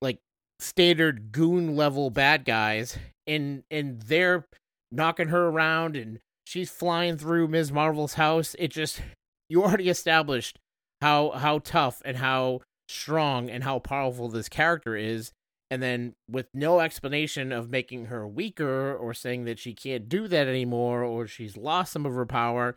like 0.00 0.18
standard 0.58 1.32
goon 1.32 1.76
level 1.76 2.10
bad 2.10 2.44
guys, 2.44 2.98
and 3.26 3.64
and 3.70 4.02
they're 4.02 4.46
knocking 4.90 5.28
her 5.28 5.48
around, 5.48 5.96
and 5.96 6.20
she's 6.44 6.70
flying 6.70 7.16
through 7.16 7.48
Ms. 7.48 7.72
Marvel's 7.72 8.14
house. 8.14 8.54
It 8.58 8.68
just 8.68 9.00
you 9.48 9.62
already 9.62 9.88
established 9.88 10.58
how 11.00 11.30
how 11.30 11.58
tough 11.58 12.00
and 12.04 12.16
how 12.16 12.60
strong 12.94 13.50
and 13.50 13.64
how 13.64 13.78
powerful 13.78 14.28
this 14.28 14.48
character 14.48 14.96
is 14.96 15.32
and 15.70 15.82
then 15.82 16.14
with 16.30 16.46
no 16.54 16.80
explanation 16.80 17.50
of 17.50 17.70
making 17.70 18.06
her 18.06 18.26
weaker 18.28 18.94
or 18.94 19.12
saying 19.12 19.44
that 19.44 19.58
she 19.58 19.72
can't 19.72 20.08
do 20.08 20.28
that 20.28 20.46
anymore 20.46 21.02
or 21.02 21.26
she's 21.26 21.56
lost 21.56 21.92
some 21.92 22.06
of 22.06 22.14
her 22.14 22.26
power 22.26 22.74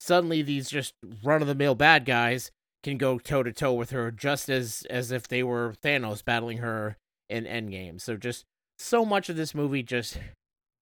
suddenly 0.00 0.42
these 0.42 0.70
just 0.70 0.94
run 1.24 1.42
of 1.42 1.48
the 1.48 1.54
mill 1.54 1.74
bad 1.74 2.04
guys 2.04 2.50
can 2.82 2.98
go 2.98 3.18
toe 3.18 3.42
to 3.42 3.52
toe 3.52 3.72
with 3.72 3.90
her 3.90 4.10
just 4.10 4.48
as 4.48 4.84
as 4.90 5.12
if 5.12 5.28
they 5.28 5.42
were 5.42 5.74
Thanos 5.82 6.24
battling 6.24 6.58
her 6.58 6.96
in 7.28 7.44
Endgame. 7.44 8.00
So 8.00 8.16
just 8.16 8.44
so 8.78 9.04
much 9.04 9.28
of 9.28 9.36
this 9.36 9.54
movie 9.54 9.82
just 9.82 10.18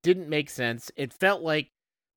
didn't 0.03 0.29
make 0.29 0.49
sense. 0.49 0.91
It 0.95 1.13
felt 1.13 1.41
like 1.41 1.69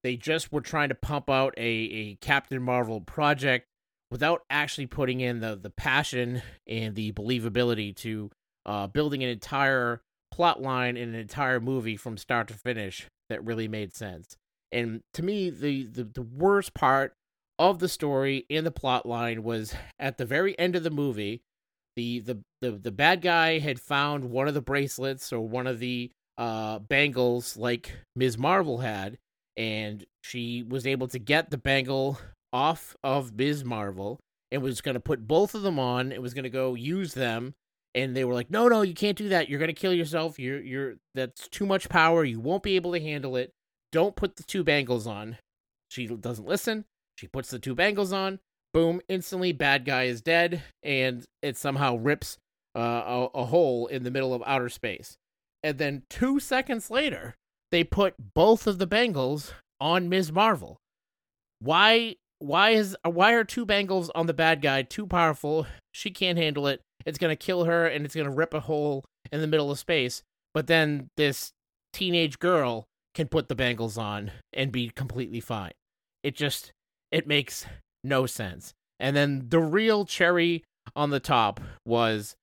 they 0.02 0.16
just 0.16 0.52
were 0.52 0.60
trying 0.60 0.88
to 0.88 0.94
pump 0.94 1.28
out 1.28 1.54
a, 1.56 1.60
a 1.60 2.14
Captain 2.16 2.62
Marvel 2.62 3.00
project 3.00 3.66
without 4.12 4.42
actually 4.50 4.86
putting 4.86 5.20
in 5.20 5.40
the 5.40 5.56
the 5.56 5.70
passion 5.70 6.42
and 6.68 6.94
the 6.94 7.10
believability 7.12 7.96
to 7.96 8.30
uh, 8.66 8.86
building 8.86 9.24
an 9.24 9.30
entire 9.30 10.02
plot 10.30 10.60
line 10.60 10.96
in 10.96 11.08
an 11.08 11.14
entire 11.14 11.58
movie 11.58 11.96
from 11.96 12.16
start 12.16 12.46
to 12.46 12.54
finish 12.54 13.06
that 13.30 13.44
really 13.44 13.66
made 13.66 13.94
sense. 13.94 14.36
And 14.70 15.00
to 15.14 15.22
me, 15.22 15.50
the, 15.50 15.84
the, 15.84 16.04
the 16.04 16.22
worst 16.22 16.74
part 16.74 17.14
of 17.58 17.78
the 17.78 17.88
story 17.88 18.46
and 18.48 18.64
the 18.64 18.70
plot 18.70 19.04
line 19.06 19.42
was 19.42 19.74
at 19.98 20.18
the 20.18 20.24
very 20.24 20.58
end 20.58 20.76
of 20.76 20.82
the 20.82 20.90
movie. 20.90 21.42
The, 21.96 22.20
the 22.20 22.38
the 22.60 22.70
the 22.72 22.92
bad 22.92 23.22
guy 23.22 23.58
had 23.58 23.80
found 23.80 24.30
one 24.30 24.46
of 24.46 24.54
the 24.54 24.62
bracelets 24.62 25.32
or 25.32 25.40
one 25.40 25.66
of 25.66 25.78
the 25.78 26.10
uh 26.38 26.78
bangles 26.80 27.56
like 27.56 27.92
Ms. 28.16 28.38
Marvel 28.38 28.78
had, 28.78 29.18
and 29.56 30.04
she 30.22 30.62
was 30.62 30.86
able 30.86 31.08
to 31.08 31.18
get 31.18 31.50
the 31.50 31.58
bangle 31.58 32.18
off 32.52 32.96
of 33.02 33.36
Ms. 33.36 33.64
Marvel 33.64 34.20
and 34.50 34.62
was 34.62 34.80
going 34.80 34.94
to 34.94 35.00
put 35.00 35.26
both 35.26 35.54
of 35.54 35.62
them 35.62 35.78
on. 35.78 36.12
It 36.12 36.22
was 36.22 36.34
going 36.34 36.44
to 36.44 36.50
go 36.50 36.74
use 36.74 37.14
them 37.14 37.54
and 37.94 38.16
they 38.16 38.24
were 38.24 38.34
like, 38.34 38.50
"No, 38.50 38.68
no, 38.68 38.82
you 38.82 38.94
can't 38.94 39.18
do 39.18 39.28
that. 39.28 39.48
You're 39.48 39.60
gonna 39.60 39.72
kill 39.72 39.92
yourself. 39.92 40.38
You're 40.38 40.60
you're 40.60 40.94
that's 41.14 41.48
too 41.48 41.66
much 41.66 41.88
power. 41.88 42.24
You 42.24 42.40
won't 42.40 42.62
be 42.62 42.76
able 42.76 42.92
to 42.92 43.00
handle 43.00 43.36
it. 43.36 43.52
Don't 43.90 44.16
put 44.16 44.36
the 44.36 44.42
two 44.42 44.64
bangles 44.64 45.06
on." 45.06 45.36
She 45.90 46.06
doesn't 46.06 46.46
listen. 46.46 46.86
She 47.18 47.26
puts 47.26 47.50
the 47.50 47.58
two 47.58 47.74
bangles 47.74 48.12
on. 48.12 48.38
Boom! 48.72 49.02
Instantly, 49.08 49.52
bad 49.52 49.84
guy 49.84 50.04
is 50.04 50.22
dead, 50.22 50.62
and 50.82 51.24
it 51.42 51.56
somehow 51.56 51.96
rips 51.96 52.38
uh, 52.74 52.80
a, 52.80 53.28
a 53.34 53.44
hole 53.46 53.86
in 53.86 54.02
the 54.02 54.10
middle 54.10 54.32
of 54.32 54.42
outer 54.46 54.70
space. 54.70 55.16
And 55.62 55.78
then 55.78 56.02
two 56.08 56.40
seconds 56.40 56.90
later, 56.90 57.34
they 57.70 57.84
put 57.84 58.14
both 58.34 58.66
of 58.66 58.78
the 58.78 58.86
bangles 58.86 59.52
on 59.78 60.08
Ms. 60.08 60.32
Marvel. 60.32 60.78
Why? 61.60 62.16
Why 62.42 62.70
is 62.70 62.96
why 63.04 63.34
are 63.34 63.44
two 63.44 63.64
bangles 63.64 64.10
on 64.10 64.26
the 64.26 64.34
bad 64.34 64.62
guy 64.62 64.82
too 64.82 65.06
powerful? 65.06 65.66
She 65.92 66.10
can't 66.10 66.38
handle 66.38 66.66
it 66.66 66.80
it's 67.06 67.18
to 67.18 67.36
kill 67.36 67.64
her 67.64 67.86
and 67.86 68.04
it's 68.04 68.14
to 68.14 68.28
rip 68.28 68.52
a 68.52 68.60
hole 68.60 69.04
in 69.30 69.40
the 69.40 69.46
middle 69.46 69.70
of 69.70 69.78
space. 69.78 70.22
But 70.54 70.66
then 70.66 71.08
this 71.16 71.52
teenage 71.92 72.38
girl 72.38 72.84
can 73.14 73.28
put 73.28 73.48
the 73.48 73.54
bangles 73.54 73.98
on 73.98 74.32
and 74.52 74.72
be 74.72 74.90
completely 74.90 75.40
fine. 75.40 75.72
It 76.22 76.34
just 76.34 76.72
it 77.10 77.26
makes 77.26 77.66
no 78.02 78.26
sense. 78.26 78.72
And 78.98 79.16
then 79.16 79.46
the 79.48 79.60
real 79.60 80.04
cherry 80.04 80.64
on 80.96 81.10
the 81.10 81.20
top 81.20 81.60
was 81.84 82.34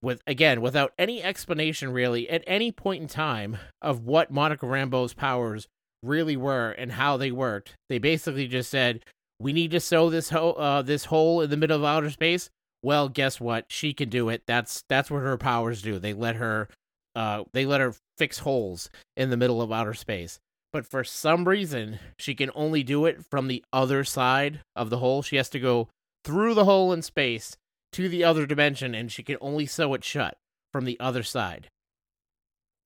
with 0.00 0.22
again 0.26 0.60
without 0.60 0.92
any 0.98 1.22
explanation 1.22 1.92
really 1.92 2.30
at 2.30 2.44
any 2.46 2.70
point 2.70 3.02
in 3.02 3.08
time 3.08 3.58
of 3.82 4.04
what 4.04 4.30
Monica 4.30 4.64
Rambeau's 4.64 5.12
powers 5.12 5.66
really 6.02 6.36
were 6.36 6.70
and 6.70 6.92
how 6.92 7.16
they 7.16 7.32
worked. 7.32 7.74
They 7.88 7.98
basically 7.98 8.46
just 8.46 8.70
said, 8.70 9.04
"We 9.40 9.52
need 9.52 9.70
to 9.72 9.80
sew 9.80 10.10
this 10.10 10.30
hole 10.30 10.58
uh, 10.58 10.82
this 10.82 11.06
hole 11.06 11.40
in 11.40 11.50
the 11.50 11.56
middle 11.56 11.78
of 11.78 11.84
outer 11.84 12.10
space 12.10 12.50
well, 12.82 13.08
guess 13.08 13.40
what? 13.40 13.66
She 13.68 13.92
can 13.92 14.08
do 14.08 14.28
it. 14.28 14.42
That's 14.46 14.84
that's 14.88 15.10
what 15.10 15.22
her 15.22 15.36
powers 15.36 15.82
do. 15.82 15.98
They 15.98 16.12
let 16.12 16.36
her 16.36 16.68
uh 17.14 17.44
they 17.52 17.66
let 17.66 17.80
her 17.80 17.94
fix 18.16 18.40
holes 18.40 18.90
in 19.16 19.30
the 19.30 19.36
middle 19.36 19.60
of 19.60 19.72
outer 19.72 19.94
space. 19.94 20.38
But 20.72 20.86
for 20.86 21.02
some 21.02 21.48
reason, 21.48 21.98
she 22.18 22.34
can 22.34 22.50
only 22.54 22.82
do 22.82 23.06
it 23.06 23.24
from 23.24 23.48
the 23.48 23.64
other 23.72 24.04
side 24.04 24.60
of 24.76 24.90
the 24.90 24.98
hole. 24.98 25.22
She 25.22 25.36
has 25.36 25.48
to 25.50 25.60
go 25.60 25.88
through 26.24 26.54
the 26.54 26.66
hole 26.66 26.92
in 26.92 27.02
space 27.02 27.56
to 27.92 28.08
the 28.08 28.22
other 28.22 28.44
dimension 28.46 28.94
and 28.94 29.10
she 29.10 29.22
can 29.22 29.38
only 29.40 29.64
sew 29.66 29.94
it 29.94 30.04
shut 30.04 30.36
from 30.72 30.84
the 30.84 31.00
other 31.00 31.22
side. 31.22 31.68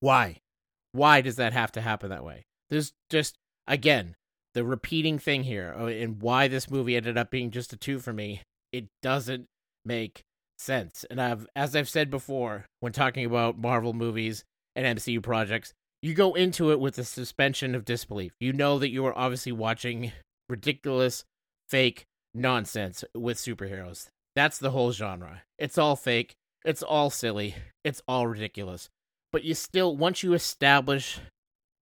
Why? 0.01 0.39
Why 0.93 1.21
does 1.21 1.37
that 1.37 1.53
have 1.53 1.73
to 1.73 1.81
happen 1.81 2.11
that 2.11 2.25
way? 2.25 2.45
There's 2.71 2.93
just 3.11 3.37
again 3.67 4.15
the 4.55 4.65
repeating 4.65 5.19
thing 5.19 5.45
here 5.45 5.75
uh, 5.79 5.87
and 5.87 6.21
why 6.21 6.49
this 6.49 6.71
movie 6.71 6.97
ended 6.97 7.17
up 7.17 7.31
being 7.31 7.51
just 7.51 7.73
a 7.73 7.77
2 7.77 7.99
for 7.99 8.13
me. 8.13 8.43
It 8.73 8.87
doesn't 9.03 9.47
make 9.85 10.23
sense. 10.59 11.05
And 11.11 11.21
I've 11.21 11.47
as 11.57 11.75
I've 11.75 11.89
said 11.89 12.11
before 12.11 12.67
when 12.81 12.93
talking 12.93 13.25
about 13.25 13.59
Marvel 13.59 13.93
movies 13.93 14.45
and 14.77 14.99
MCU 14.99 15.23
projects, 15.23 15.73
you 16.01 16.15
go 16.15 16.35
into 16.35 16.73
it 16.73 16.81
with 16.81 16.99
a 16.99 17.05
suspension 17.05 17.75
of 17.75 17.85
disbelief. 17.85 18.33
You 18.41 18.53
know 18.53 18.79
that 18.79 18.91
you 18.91 19.05
are 19.07 19.17
obviously 19.17 19.53
watching 19.53 20.13
ridiculous 20.49 21.25
fake 21.69 22.05
nonsense 22.35 23.05
with 23.15 23.39
superheroes. 23.39 24.09
That's 24.35 24.59
the 24.59 24.71
whole 24.71 24.93
genre. 24.93 25.43
It's 25.59 25.79
all 25.79 25.97
fake, 25.97 26.35
it's 26.65 26.83
all 26.83 27.11
silly, 27.11 27.55
it's 27.85 28.03
all 28.09 28.27
ridiculous. 28.27 28.89
But 29.31 29.45
you 29.45 29.55
still 29.55 29.97
once 29.97 30.23
you 30.23 30.35
establish 30.35 31.21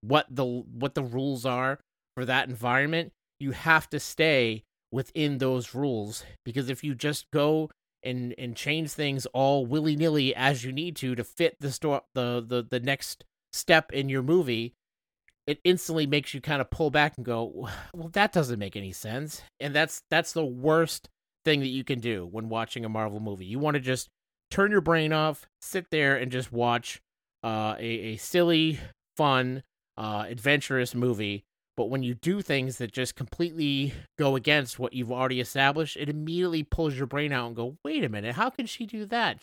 what 0.03 0.27
the 0.31 0.45
what 0.45 0.95
the 0.95 1.03
rules 1.03 1.45
are 1.45 1.79
that 2.25 2.49
environment, 2.49 3.13
you 3.39 3.53
have 3.53 3.89
to 3.91 4.01
stay 4.01 4.65
within 4.93 5.39
those 5.39 5.75
rules 5.75 6.25
because 6.45 6.69
if 6.69 6.83
you 6.83 6.95
just 6.95 7.31
go 7.31 7.71
and 8.03 8.35
and 8.39 8.57
change 8.57 8.91
things 8.91 9.27
all 9.27 9.67
willy 9.67 9.95
nilly 9.95 10.35
as 10.35 10.65
you 10.65 10.73
need 10.73 10.97
to 10.97 11.15
to 11.15 11.23
fit 11.23 11.55
the 11.61 11.71
store 11.71 12.03
the 12.15 12.45
the 12.47 12.63
the 12.63 12.81
next 12.81 13.25
step 13.53 13.93
in 13.93 14.09
your 14.09 14.23
movie, 14.23 14.75
it 15.47 15.61
instantly 15.65 16.07
makes 16.07 16.35
you 16.35 16.41
kind 16.41 16.61
of 16.61 16.71
pull 16.71 16.91
back 16.91 17.17
and 17.17 17.27
go, 17.27 17.69
well, 17.95 18.09
that 18.13 18.33
doesn't 18.33 18.59
make 18.59 18.77
any 18.77 18.93
sense. 18.93 19.43
And 19.59 19.75
that's 19.75 20.03
that's 20.11 20.33
the 20.33 20.45
worst 20.45 21.09
thing 21.45 21.61
that 21.61 21.69
you 21.69 21.85
can 21.85 22.01
do 22.01 22.27
when 22.27 22.49
watching 22.49 22.85
a 22.85 22.89
Marvel 22.89 23.21
movie. 23.21 23.47
You 23.47 23.59
want 23.59 23.75
to 23.75 23.81
just 23.81 24.09
turn 24.51 24.71
your 24.71 24.81
brain 24.81 25.13
off, 25.13 25.47
sit 25.61 25.87
there 25.91 26.17
and 26.17 26.31
just 26.31 26.53
watch 26.53 27.01
uh, 27.43 27.75
a, 27.79 27.85
a 27.85 28.17
silly, 28.17 28.79
fun, 29.17 29.63
uh, 29.97 30.27
adventurous 30.29 30.95
movie 30.95 31.45
but 31.81 31.89
when 31.89 32.03
you 32.03 32.13
do 32.13 32.43
things 32.43 32.77
that 32.77 32.93
just 32.93 33.17
completely 33.17 33.95
go 34.19 34.37
against 34.37 34.79
what 34.79 34.93
you've 34.93 35.11
already 35.11 35.41
established, 35.41 35.97
it 35.97 36.11
immediately 36.11 36.63
pulls 36.63 36.95
your 36.95 37.07
brain 37.07 37.33
out 37.33 37.47
and 37.47 37.57
go, 37.57 37.79
wait 37.83 38.05
a 38.05 38.09
minute, 38.11 38.35
how 38.35 38.51
can 38.51 38.67
she 38.67 38.85
do 38.85 39.07
that? 39.07 39.39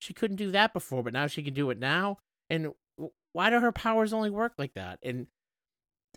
She 0.00 0.12
couldn't 0.12 0.38
do 0.38 0.50
that 0.50 0.72
before, 0.72 1.04
but 1.04 1.12
now 1.12 1.28
she 1.28 1.40
can 1.40 1.54
do 1.54 1.70
it 1.70 1.78
now? 1.78 2.18
And 2.50 2.72
why 3.32 3.50
do 3.50 3.60
her 3.60 3.70
powers 3.70 4.12
only 4.12 4.28
work 4.28 4.54
like 4.58 4.74
that? 4.74 4.98
And 5.04 5.28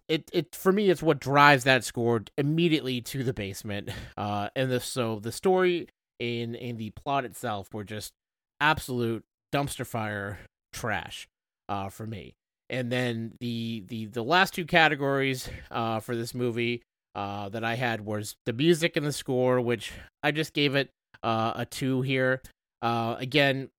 it 0.07 0.31
it 0.33 0.55
for 0.55 0.71
me 0.71 0.89
it's 0.89 1.03
what 1.03 1.19
drives 1.19 1.63
that 1.65 1.83
score 1.83 2.23
immediately 2.39 2.99
to 3.01 3.23
the 3.23 3.33
basement. 3.33 3.91
Uh, 4.17 4.49
and 4.55 4.71
the 4.71 4.79
so 4.79 5.19
the 5.19 5.31
story 5.31 5.89
and 6.19 6.55
and 6.55 6.79
the 6.79 6.89
plot 6.89 7.23
itself 7.23 7.71
were 7.71 7.83
just 7.83 8.13
absolute 8.59 9.23
dumpster 9.53 9.85
fire 9.85 10.39
trash 10.73 11.27
uh, 11.69 11.89
for 11.89 12.07
me. 12.07 12.33
And 12.71 12.89
then 12.89 13.33
the 13.41 13.83
the 13.87 14.05
the 14.05 14.23
last 14.23 14.53
two 14.53 14.65
categories 14.65 15.49
uh, 15.69 15.99
for 15.99 16.15
this 16.15 16.33
movie 16.33 16.81
uh, 17.13 17.49
that 17.49 17.65
I 17.65 17.75
had 17.75 18.01
was 18.05 18.37
the 18.45 18.53
music 18.53 18.95
and 18.95 19.05
the 19.05 19.11
score, 19.11 19.59
which 19.59 19.91
I 20.23 20.31
just 20.31 20.53
gave 20.53 20.73
it 20.75 20.89
uh, 21.21 21.51
a 21.55 21.65
two 21.65 22.01
here. 22.01 22.41
Uh, 22.81 23.17
again, 23.19 23.69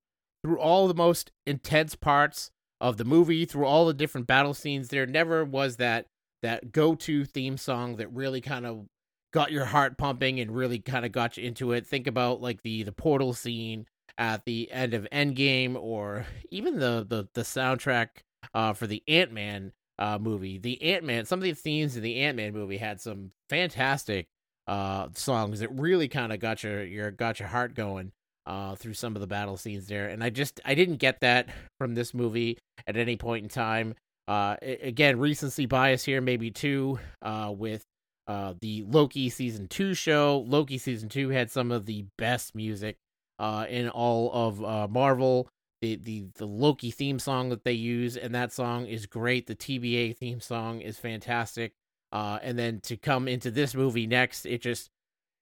through 0.44 0.60
all 0.60 0.88
the 0.88 0.94
most 0.94 1.32
intense 1.46 1.96
parts 1.96 2.50
of 2.82 2.98
the 2.98 3.04
movie, 3.04 3.46
through 3.46 3.64
all 3.64 3.86
the 3.86 3.94
different 3.94 4.26
battle 4.26 4.52
scenes, 4.52 4.88
there 4.88 5.06
never 5.06 5.42
was 5.42 5.76
that 5.76 6.04
that 6.42 6.70
go 6.70 6.94
to 6.94 7.24
theme 7.24 7.56
song 7.56 7.96
that 7.96 8.12
really 8.12 8.42
kind 8.42 8.66
of 8.66 8.86
got 9.32 9.52
your 9.52 9.64
heart 9.64 9.96
pumping 9.96 10.38
and 10.38 10.54
really 10.54 10.78
kind 10.78 11.06
of 11.06 11.12
got 11.12 11.38
you 11.38 11.46
into 11.46 11.72
it. 11.72 11.86
Think 11.86 12.06
about 12.06 12.42
like 12.42 12.60
the 12.62 12.82
the 12.82 12.92
portal 12.92 13.32
scene 13.32 13.86
at 14.18 14.44
the 14.44 14.70
end 14.70 14.92
of 14.92 15.08
Endgame, 15.10 15.76
or 15.76 16.26
even 16.50 16.78
the 16.78 17.06
the 17.08 17.28
the 17.32 17.42
soundtrack 17.42 18.08
uh, 18.54 18.72
for 18.72 18.86
the 18.86 19.02
Ant 19.08 19.32
Man 19.32 19.72
uh, 19.98 20.18
movie. 20.20 20.58
The 20.58 20.82
Ant 20.82 21.04
Man, 21.04 21.24
some 21.24 21.38
of 21.38 21.44
the 21.44 21.52
themes 21.52 21.96
in 21.96 22.02
the 22.02 22.20
Ant 22.20 22.36
Man 22.36 22.52
movie 22.52 22.78
had 22.78 23.00
some 23.00 23.32
fantastic 23.48 24.26
uh, 24.66 25.08
songs 25.14 25.60
that 25.60 25.68
really 25.72 26.08
kind 26.08 26.32
of 26.32 26.40
got 26.40 26.62
your 26.62 26.84
your 26.84 27.10
got 27.10 27.40
your 27.40 27.48
heart 27.48 27.74
going 27.74 28.12
uh, 28.46 28.74
through 28.74 28.94
some 28.94 29.14
of 29.14 29.20
the 29.20 29.26
battle 29.26 29.56
scenes 29.56 29.86
there. 29.86 30.08
And 30.08 30.22
I 30.22 30.30
just 30.30 30.60
I 30.64 30.74
didn't 30.74 30.96
get 30.96 31.20
that 31.20 31.48
from 31.78 31.94
this 31.94 32.14
movie 32.14 32.58
at 32.86 32.96
any 32.96 33.16
point 33.16 33.44
in 33.44 33.48
time. 33.48 33.94
Uh, 34.28 34.56
again, 34.62 35.18
recency 35.18 35.66
bias 35.66 36.04
here, 36.04 36.20
maybe 36.20 36.50
too, 36.50 36.98
uh, 37.22 37.52
with 37.54 37.82
uh, 38.28 38.54
the 38.60 38.84
Loki 38.88 39.28
season 39.28 39.66
two 39.68 39.94
show. 39.94 40.44
Loki 40.46 40.78
season 40.78 41.08
two 41.08 41.30
had 41.30 41.50
some 41.50 41.72
of 41.72 41.86
the 41.86 42.06
best 42.18 42.54
music 42.54 42.96
uh, 43.38 43.66
in 43.68 43.88
all 43.88 44.30
of 44.32 44.64
uh, 44.64 44.88
Marvel. 44.88 45.48
The, 45.82 45.96
the 45.96 46.26
the 46.36 46.46
Loki 46.46 46.92
theme 46.92 47.18
song 47.18 47.48
that 47.48 47.64
they 47.64 47.72
use, 47.72 48.16
and 48.16 48.34
that 48.34 48.52
song 48.52 48.86
is 48.86 49.06
great. 49.06 49.48
The 49.48 49.56
TVA 49.56 50.16
theme 50.16 50.40
song 50.40 50.80
is 50.80 50.96
fantastic. 50.96 51.72
Uh, 52.12 52.38
and 52.42 52.58
then 52.58 52.80
to 52.82 52.96
come 52.96 53.26
into 53.26 53.50
this 53.50 53.74
movie 53.74 54.06
next, 54.06 54.46
it 54.46 54.62
just 54.62 54.90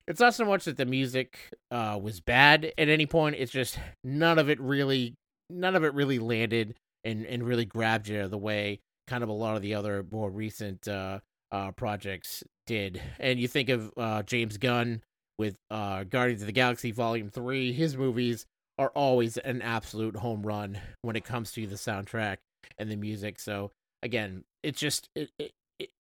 it's 0.07 0.21
not 0.21 0.35
so 0.35 0.45
much 0.45 0.65
that 0.65 0.77
the 0.77 0.87
music 0.87 1.39
uh, 1.71 1.99
was 2.03 2.21
bad 2.21 2.73
at 2.79 2.89
any 2.89 3.07
point. 3.07 3.37
It's 3.39 3.53
just 3.53 3.79
none 4.03 4.39
of 4.39 4.49
it 4.49 4.59
really 4.61 5.15
none 5.51 5.77
of 5.77 5.85
it 5.85 5.93
really 5.95 6.19
landed 6.19 6.75
and 7.05 7.27
and 7.27 7.43
really 7.43 7.67
grabbed 7.67 8.09
you 8.09 8.27
the 8.27 8.39
way 8.39 8.81
kind 9.07 9.23
of 9.23 9.29
a 9.29 9.33
lot 9.33 9.57
of 9.57 9.63
the 9.63 9.75
other 9.75 10.07
more 10.11 10.31
recent 10.31 10.89
uh, 10.89 11.21
uh, 11.53 11.73
projects 11.73 12.43
did. 12.67 13.03
And 13.19 13.39
you 13.39 13.49
think 13.49 13.69
of 13.69 13.93
uh, 13.97 14.23
James 14.23 14.57
Gunn 14.57 15.03
with 15.39 15.57
uh, 15.71 16.05
Guardians 16.05 16.43
of 16.43 16.47
the 16.47 16.53
Galaxy 16.53 16.93
Volume 16.93 17.29
3, 17.29 17.73
his 17.73 17.97
movies 17.97 18.47
are 18.81 18.89
always 18.95 19.37
an 19.37 19.61
absolute 19.61 20.17
home 20.17 20.43
run 20.43 20.81
when 21.03 21.15
it 21.15 21.23
comes 21.23 21.53
to 21.53 21.67
the 21.67 21.77
soundtrack 21.77 22.39
and 22.79 22.91
the 22.91 22.97
music. 22.97 23.39
So 23.39 23.73
again, 24.03 24.43
it's 24.63 24.81
just 24.81 25.11
it, 25.15 25.31
it, 25.39 25.53
it, 25.79 25.91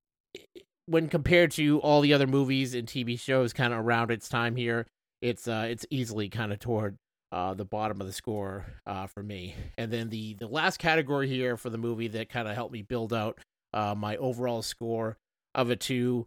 when 0.86 1.10
compared 1.10 1.50
to 1.52 1.78
all 1.80 2.00
the 2.00 2.14
other 2.14 2.26
movies 2.26 2.74
and 2.74 2.88
TV 2.88 3.20
shows 3.20 3.52
kind 3.52 3.74
of 3.74 3.80
around 3.80 4.10
its 4.10 4.30
time 4.30 4.56
here, 4.56 4.86
it's 5.20 5.46
uh 5.46 5.66
it's 5.68 5.84
easily 5.90 6.30
kind 6.30 6.54
of 6.54 6.58
toward 6.58 6.96
uh 7.32 7.52
the 7.52 7.66
bottom 7.66 8.00
of 8.00 8.06
the 8.06 8.14
score 8.14 8.64
uh 8.86 9.06
for 9.06 9.22
me. 9.22 9.54
And 9.76 9.92
then 9.92 10.08
the 10.08 10.32
the 10.40 10.48
last 10.48 10.78
category 10.78 11.28
here 11.28 11.58
for 11.58 11.68
the 11.68 11.76
movie 11.76 12.08
that 12.08 12.30
kind 12.30 12.48
of 12.48 12.54
helped 12.54 12.72
me 12.72 12.80
build 12.80 13.12
out 13.12 13.38
uh 13.74 13.94
my 13.94 14.16
overall 14.16 14.62
score 14.62 15.18
of 15.54 15.68
a 15.68 15.76
2 15.76 16.26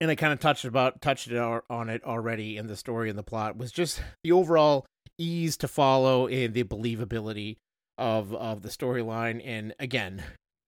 and 0.00 0.10
I 0.10 0.14
kind 0.14 0.32
of 0.32 0.40
touched 0.40 0.64
about 0.64 1.00
touched 1.00 1.28
it 1.28 1.38
on 1.38 1.88
it 1.88 2.04
already 2.04 2.56
in 2.56 2.66
the 2.66 2.76
story 2.76 3.08
and 3.08 3.18
the 3.18 3.22
plot 3.22 3.56
was 3.56 3.72
just 3.72 4.02
the 4.22 4.32
overall 4.32 4.86
ease 5.18 5.56
to 5.58 5.68
follow 5.68 6.26
and 6.26 6.54
the 6.54 6.64
believability 6.64 7.56
of 7.98 8.34
of 8.34 8.62
the 8.62 8.68
storyline. 8.68 9.40
And 9.44 9.74
again, 9.78 10.22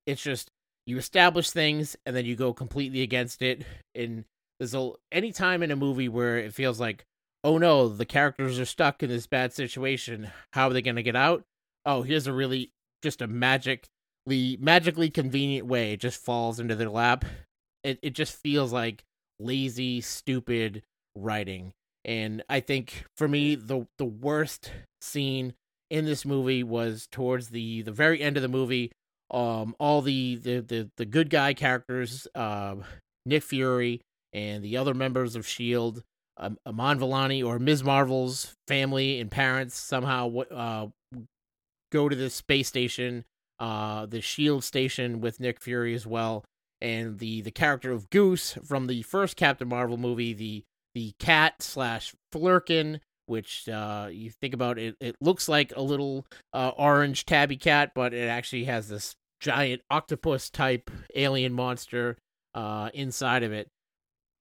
it's 0.06 0.22
just 0.22 0.50
you 0.86 0.98
establish 0.98 1.50
things 1.50 1.96
and 2.06 2.14
then 2.14 2.24
you 2.24 2.36
go 2.36 2.52
completely 2.52 3.02
against 3.02 3.42
it. 3.42 3.64
And 3.94 4.24
there's 4.58 4.74
a 4.74 4.92
any 5.12 5.32
time 5.32 5.62
in 5.62 5.70
a 5.70 5.76
movie 5.76 6.08
where 6.08 6.38
it 6.38 6.54
feels 6.54 6.80
like, 6.80 7.04
oh 7.44 7.58
no, 7.58 7.88
the 7.88 8.06
characters 8.06 8.58
are 8.58 8.64
stuck 8.64 9.02
in 9.02 9.08
this 9.08 9.26
bad 9.26 9.52
situation. 9.52 10.30
How 10.52 10.68
are 10.68 10.72
they 10.72 10.82
going 10.82 10.96
to 10.96 11.02
get 11.02 11.16
out? 11.16 11.42
Oh, 11.84 12.02
here's 12.02 12.26
a 12.26 12.32
really 12.32 12.70
just 13.02 13.20
a 13.20 13.26
magically 13.26 14.56
magically 14.60 15.10
convenient 15.10 15.66
way. 15.66 15.92
It 15.92 16.00
just 16.00 16.24
falls 16.24 16.60
into 16.60 16.76
their 16.76 16.90
lap. 16.90 17.24
It 17.82 17.98
it 18.02 18.10
just 18.10 18.36
feels 18.36 18.72
like 18.72 19.04
lazy, 19.38 20.00
stupid 20.00 20.82
writing. 21.14 21.72
And 22.04 22.42
I 22.48 22.60
think 22.60 23.04
for 23.16 23.26
me, 23.26 23.54
the 23.54 23.86
the 23.98 24.04
worst 24.04 24.70
scene 25.00 25.54
in 25.90 26.04
this 26.04 26.24
movie 26.24 26.62
was 26.62 27.08
towards 27.10 27.48
the 27.48 27.82
the 27.82 27.92
very 27.92 28.20
end 28.20 28.36
of 28.36 28.42
the 28.42 28.48
movie. 28.48 28.92
Um, 29.30 29.74
all 29.80 30.02
the 30.02 30.36
the 30.36 30.60
the, 30.60 30.90
the 30.96 31.04
good 31.04 31.30
guy 31.30 31.52
characters, 31.54 32.28
uh, 32.34 32.76
Nick 33.24 33.42
Fury 33.42 34.02
and 34.32 34.62
the 34.62 34.76
other 34.76 34.94
members 34.94 35.34
of 35.34 35.46
Shield, 35.48 36.02
um, 36.36 36.58
Iman 36.66 36.98
Vellani 36.98 37.44
or 37.44 37.58
Ms. 37.58 37.82
Marvel's 37.82 38.54
family 38.68 39.18
and 39.20 39.30
parents 39.30 39.76
somehow 39.76 40.32
uh, 40.38 40.86
go 41.90 42.08
to 42.08 42.14
this 42.16 42.34
space 42.34 42.68
station, 42.68 43.24
uh, 43.58 44.06
the 44.06 44.20
Shield 44.20 44.62
station 44.62 45.20
with 45.20 45.40
Nick 45.40 45.60
Fury 45.60 45.94
as 45.94 46.06
well, 46.06 46.44
and 46.80 47.18
the 47.18 47.42
the 47.42 47.50
character 47.50 47.92
of 47.92 48.10
Goose 48.10 48.58
from 48.64 48.86
the 48.86 49.02
first 49.02 49.36
Captain 49.36 49.68
Marvel 49.68 49.96
movie, 49.96 50.32
the 50.32 50.64
the 50.94 51.12
cat 51.18 51.60
slash 51.60 52.14
Flerken, 52.32 53.00
which 53.26 53.68
uh, 53.68 54.08
you 54.10 54.30
think 54.30 54.54
about 54.54 54.78
it, 54.78 54.96
it 55.00 55.14
looks 55.20 55.48
like 55.48 55.72
a 55.76 55.82
little 55.82 56.26
uh, 56.52 56.70
orange 56.76 57.26
tabby 57.26 57.56
cat, 57.56 57.92
but 57.94 58.14
it 58.14 58.28
actually 58.28 58.64
has 58.64 58.88
this 58.88 59.14
giant 59.40 59.82
octopus 59.90 60.48
type 60.48 60.90
alien 61.14 61.52
monster 61.52 62.16
uh, 62.54 62.88
inside 62.94 63.42
of 63.42 63.52
it. 63.52 63.68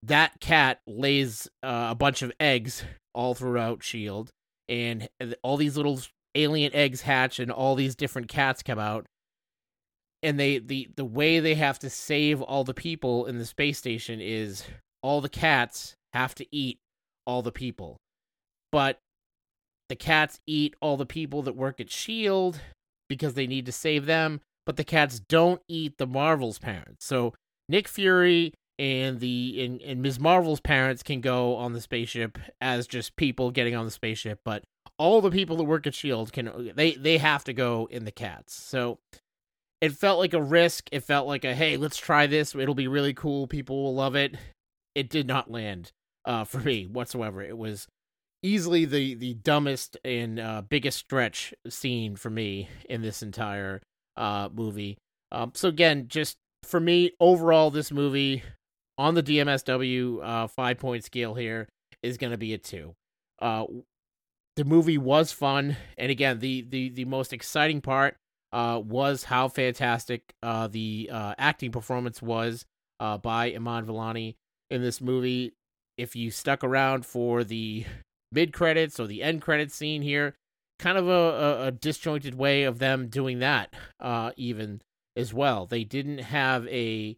That 0.04 0.39
cat 0.39 0.80
lays 0.88 1.50
uh, 1.63 1.88
a 1.91 1.95
bunch 1.95 2.21
of 2.21 2.32
eggs 2.39 2.84
all 3.13 3.34
throughout 3.34 3.84
Shield, 3.84 4.30
and 4.69 5.10
all 5.41 5.58
these 5.58 5.76
little 5.76 6.00
alien 6.36 6.74
eggs 6.74 7.02
hatch, 7.02 7.39
and 7.39 7.52
all 7.52 7.76
these 7.76 7.95
different 7.95 8.28
cats 8.28 8.63
come 8.63 8.80
out 8.80 9.06
and 10.25 10.39
they 10.39 10.57
the 10.57 10.89
the 10.95 11.05
way 11.05 11.39
they 11.39 11.55
have 11.55 11.79
to 11.79 11.89
save 11.89 12.41
all 12.41 12.63
the 12.63 12.73
people 12.73 13.25
in 13.27 13.38
the 13.38 13.45
space 13.45 13.77
station 13.77 14.19
is 14.19 14.65
all 15.01 15.21
the 15.21 15.29
cats 15.29 15.95
have 16.13 16.33
to 16.35 16.45
eat 16.51 16.79
all 17.25 17.41
the 17.41 17.51
people. 17.51 17.97
But 18.71 18.99
the 19.88 19.95
cats 19.95 20.39
eat 20.47 20.75
all 20.81 20.97
the 20.97 21.05
people 21.05 21.43
that 21.43 21.55
work 21.55 21.79
at 21.79 21.91
shield 21.91 22.59
because 23.07 23.35
they 23.35 23.45
need 23.45 23.67
to 23.67 23.71
save 23.71 24.07
them 24.07 24.41
but 24.65 24.77
the 24.77 24.83
cats 24.83 25.19
don't 25.19 25.61
eat 25.67 25.99
the 25.99 26.07
marvel's 26.07 26.57
parents. 26.57 27.05
So 27.05 27.33
nick 27.69 27.88
fury 27.88 28.53
and 28.79 29.19
the 29.19 29.63
and, 29.63 29.81
and 29.81 30.01
ms. 30.01 30.19
Marvel's 30.19 30.59
parents 30.59 31.03
can 31.03 31.21
go 31.21 31.55
on 31.55 31.73
the 31.73 31.81
spaceship 31.81 32.39
as 32.59 32.88
just 32.88 33.15
people 33.15 33.51
getting 33.51 33.75
on 33.75 33.85
the 33.85 33.91
spaceship 33.91 34.39
but 34.43 34.63
all 34.97 35.21
the 35.21 35.31
people 35.31 35.55
that 35.57 35.63
work 35.63 35.85
at 35.88 35.93
shield 35.93 36.33
can 36.33 36.71
they 36.75 36.93
they 36.93 37.17
have 37.17 37.43
to 37.43 37.53
go 37.53 37.88
in 37.91 38.05
the 38.05 38.11
cats. 38.11 38.53
So 38.53 38.97
it 39.86 39.93
felt 39.93 40.17
like 40.17 40.34
a 40.34 40.41
risk. 40.41 40.89
It 40.91 41.02
felt 41.02 41.28
like 41.28 41.45
a 41.45 41.54
hey, 41.54 41.78
let's 41.78 41.98
try 41.98 42.26
this. 42.26 42.56
It'll 42.56 42.74
be 42.74 42.88
really 42.88 43.13
cool. 43.13 43.45
People 43.45 43.84
will 43.84 43.93
love 43.93 44.15
it. 44.15 44.36
It 44.95 45.10
did 45.10 45.28
not 45.28 45.52
land 45.52 45.91
uh, 46.26 46.43
for 46.43 46.58
me 46.60 46.88
whatsoever. 46.88 47.43
It 47.43 47.56
was 47.56 47.88
easily 48.41 48.86
the 48.86 49.13
the 49.13 49.36
dumbest 49.36 49.95
and 50.04 50.39
uh, 50.39 50.63
biggest 50.67 50.98
stretch 50.98 51.54
scene 51.69 52.15
for 52.15 52.32
me 52.32 52.67
in 52.89 53.04
this 53.04 53.21
entire 53.21 53.80
uh, 54.17 54.50
movie. 54.52 54.98
Um, 55.32 55.52
so 55.54 55.69
again, 55.69 56.08
just 56.08 56.38
for 56.63 56.80
me 56.80 57.12
overall, 57.19 57.69
this 57.69 57.91
movie 57.91 58.41
on 58.98 59.13
the 59.13 59.21
DMSW 59.21 60.19
uh, 60.24 60.48
five 60.48 60.80
point 60.80 61.04
scale 61.04 61.36
here 61.36 61.69
is 62.02 62.17
going 62.17 62.32
to 62.32 62.38
be 62.38 62.56
a 62.56 62.58
two. 62.58 62.95
Uh, 63.39 63.65
the 64.56 64.65
movie 64.65 64.98
was 64.98 65.32
fun, 65.32 65.78
and 65.95 66.10
again, 66.10 66.39
the 66.39 66.65
the 66.67 66.89
the 66.89 67.06
most 67.06 67.34
exciting 67.34 67.82
part 67.82 68.17
uh, 68.56 68.80
was 68.80 69.26
how 69.26 69.50
fantastic 69.50 70.34
uh, 70.41 70.68
the 70.68 71.10
uh, 71.12 71.36
acting 71.38 71.74
performance 71.74 72.22
was 72.22 72.65
uh, 73.02 73.18
by 73.18 73.54
Iman 73.54 73.86
Vellani 73.86 74.36
in 74.70 74.82
this 74.82 75.02
movie. 75.02 75.52
If 75.98 76.15
you 76.15 76.32
stuck 76.32 76.63
around 76.63 77.06
for 77.06 77.44
the 77.44 77.86
mid 78.32 78.54
credits 78.54 78.98
or 78.98 79.08
the 79.08 79.22
end 79.22 79.41
credits 79.41 79.76
scene 79.76 80.02
here, 80.02 80.36
kind 80.80 80.98
of 80.98 81.10
a, 81.10 81.68
a, 81.68 81.72
disjointed 81.72 82.36
way 82.36 82.63
of 82.63 82.80
them 82.80 83.08
doing 83.08 83.39
that, 83.39 83.74
uh, 84.00 84.32
even 84.38 84.82
as 85.18 85.34
well. 85.34 85.65
They 85.65 85.84
didn't 85.84 86.20
have 86.20 86.65
a 86.70 87.18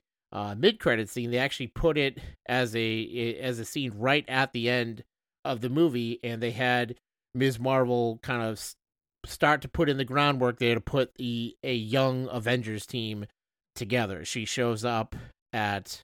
mid 0.57 0.79
credit 0.79 1.07
scene. 1.07 1.29
They 1.29 1.37
actually 1.37 1.67
put 1.67 1.99
it 1.99 2.17
as 2.47 2.75
a 2.75 3.37
as 3.39 3.59
a 3.59 3.65
scene 3.65 3.93
right 3.95 4.25
at 4.27 4.53
the 4.53 4.71
end 4.71 5.03
of 5.45 5.61
the 5.61 5.69
movie, 5.69 6.19
and 6.23 6.41
they 6.41 6.51
had 6.51 6.95
Ms. 7.35 7.59
Marvel 7.59 8.19
kind 8.23 8.41
of 8.41 8.59
start 9.27 9.61
to 9.61 9.67
put 9.67 9.89
in 9.89 9.97
the 9.97 10.05
groundwork 10.05 10.59
there 10.59 10.75
to 10.75 10.81
put 10.81 11.15
the 11.15 11.55
a 11.63 11.73
young 11.75 12.27
Avengers 12.31 12.85
team 12.85 13.25
together. 13.75 14.25
She 14.25 14.45
shows 14.45 14.83
up 14.83 15.15
at 15.53 16.01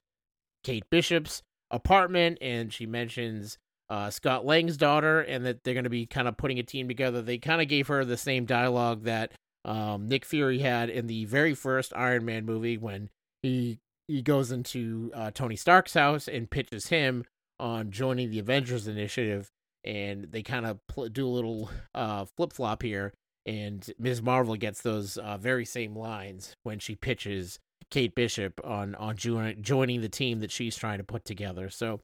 Kate 0.62 0.84
Bishop's 0.90 1.42
apartment 1.70 2.38
and 2.40 2.72
she 2.72 2.86
mentions 2.86 3.58
uh, 3.90 4.10
Scott 4.10 4.46
Lang's 4.46 4.76
daughter 4.76 5.20
and 5.20 5.44
that 5.44 5.62
they're 5.62 5.74
going 5.74 5.84
to 5.84 5.90
be 5.90 6.06
kind 6.06 6.28
of 6.28 6.36
putting 6.36 6.58
a 6.58 6.62
team 6.62 6.88
together. 6.88 7.20
They 7.20 7.38
kind 7.38 7.60
of 7.60 7.68
gave 7.68 7.88
her 7.88 8.04
the 8.04 8.16
same 8.16 8.46
dialogue 8.46 9.04
that 9.04 9.32
um, 9.64 10.08
Nick 10.08 10.24
Fury 10.24 10.60
had 10.60 10.90
in 10.90 11.06
the 11.06 11.24
very 11.24 11.54
first 11.54 11.92
Iron 11.96 12.24
Man 12.24 12.44
movie 12.44 12.78
when 12.78 13.10
he 13.42 13.78
he 14.06 14.20
goes 14.20 14.50
into 14.50 15.10
uh, 15.14 15.30
Tony 15.30 15.56
Stark's 15.56 15.94
house 15.94 16.28
and 16.28 16.50
pitches 16.50 16.88
him 16.88 17.24
on 17.58 17.90
joining 17.90 18.30
the 18.30 18.38
Avengers 18.38 18.86
Initiative, 18.86 19.50
and 19.84 20.24
they 20.30 20.42
kind 20.42 20.66
of 20.66 20.78
pl- 20.88 21.08
do 21.08 21.26
a 21.26 21.28
little 21.28 21.70
uh, 21.94 22.24
flip 22.36 22.52
flop 22.52 22.82
here. 22.82 23.12
And 23.46 23.88
Ms. 23.98 24.22
Marvel 24.22 24.56
gets 24.56 24.80
those 24.80 25.18
uh, 25.18 25.36
very 25.36 25.64
same 25.64 25.94
lines 25.94 26.54
when 26.62 26.78
she 26.78 26.94
pitches 26.94 27.58
Kate 27.90 28.14
Bishop 28.14 28.60
on 28.64 28.94
on 28.94 29.16
jo- 29.16 29.52
joining 29.60 30.00
the 30.00 30.08
team 30.08 30.40
that 30.40 30.50
she's 30.50 30.76
trying 30.76 30.98
to 30.98 31.04
put 31.04 31.24
together. 31.24 31.68
So, 31.68 32.00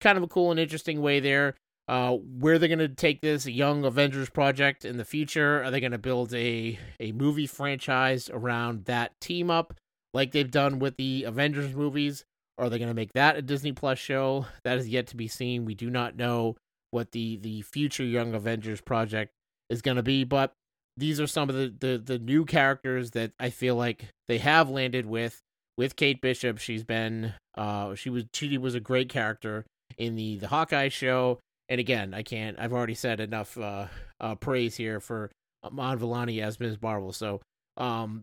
kind 0.00 0.18
of 0.18 0.24
a 0.24 0.28
cool 0.28 0.50
and 0.50 0.60
interesting 0.60 1.00
way 1.00 1.20
there. 1.20 1.54
Uh, 1.86 2.12
where 2.12 2.58
they're 2.58 2.68
going 2.68 2.78
to 2.78 2.88
take 2.88 3.20
this 3.20 3.46
young 3.46 3.84
Avengers 3.84 4.30
project 4.30 4.86
in 4.86 4.96
the 4.96 5.04
future? 5.04 5.62
Are 5.62 5.70
they 5.70 5.80
going 5.80 5.92
to 5.92 5.98
build 5.98 6.32
a 6.34 6.78
a 7.00 7.12
movie 7.12 7.46
franchise 7.46 8.30
around 8.32 8.86
that 8.86 9.12
team 9.20 9.50
up? 9.50 9.74
like 10.14 10.30
they've 10.30 10.50
done 10.50 10.78
with 10.78 10.96
the 10.96 11.24
Avengers 11.24 11.74
movies? 11.74 12.24
Are 12.56 12.70
they 12.70 12.78
going 12.78 12.88
to 12.88 12.94
make 12.94 13.12
that 13.12 13.36
a 13.36 13.42
Disney 13.42 13.72
Plus 13.72 13.98
show? 13.98 14.46
That 14.62 14.78
is 14.78 14.88
yet 14.88 15.08
to 15.08 15.16
be 15.16 15.28
seen. 15.28 15.64
We 15.64 15.74
do 15.74 15.90
not 15.90 16.16
know 16.16 16.56
what 16.94 17.10
the 17.10 17.36
the 17.38 17.60
future 17.62 18.04
Young 18.04 18.34
Avengers 18.34 18.80
project 18.80 19.32
is 19.68 19.82
going 19.82 19.96
to 19.96 20.02
be, 20.02 20.22
but 20.22 20.52
these 20.96 21.20
are 21.20 21.26
some 21.26 21.50
of 21.50 21.56
the, 21.56 21.74
the 21.80 21.98
the 21.98 22.18
new 22.20 22.44
characters 22.44 23.10
that 23.10 23.32
I 23.40 23.50
feel 23.50 23.74
like 23.74 24.06
they 24.28 24.38
have 24.38 24.70
landed 24.70 25.04
with 25.04 25.40
with 25.76 25.96
Kate 25.96 26.20
Bishop. 26.20 26.58
She's 26.58 26.84
been 26.84 27.34
uh 27.58 27.96
she 27.96 28.10
was 28.10 28.24
she 28.32 28.56
was 28.56 28.76
a 28.76 28.80
great 28.80 29.08
character 29.08 29.64
in 29.98 30.14
the 30.14 30.36
the 30.36 30.46
Hawkeye 30.46 30.88
show. 30.88 31.40
And 31.68 31.80
again, 31.80 32.14
I 32.14 32.22
can't 32.22 32.58
I've 32.60 32.72
already 32.72 32.94
said 32.94 33.18
enough 33.18 33.58
uh, 33.58 33.88
uh 34.20 34.36
praise 34.36 34.76
here 34.76 35.00
for 35.00 35.32
Iman 35.64 35.98
Vellani 35.98 36.40
as 36.42 36.60
Ms. 36.60 36.80
Marvel. 36.80 37.12
So 37.12 37.40
um 37.76 38.22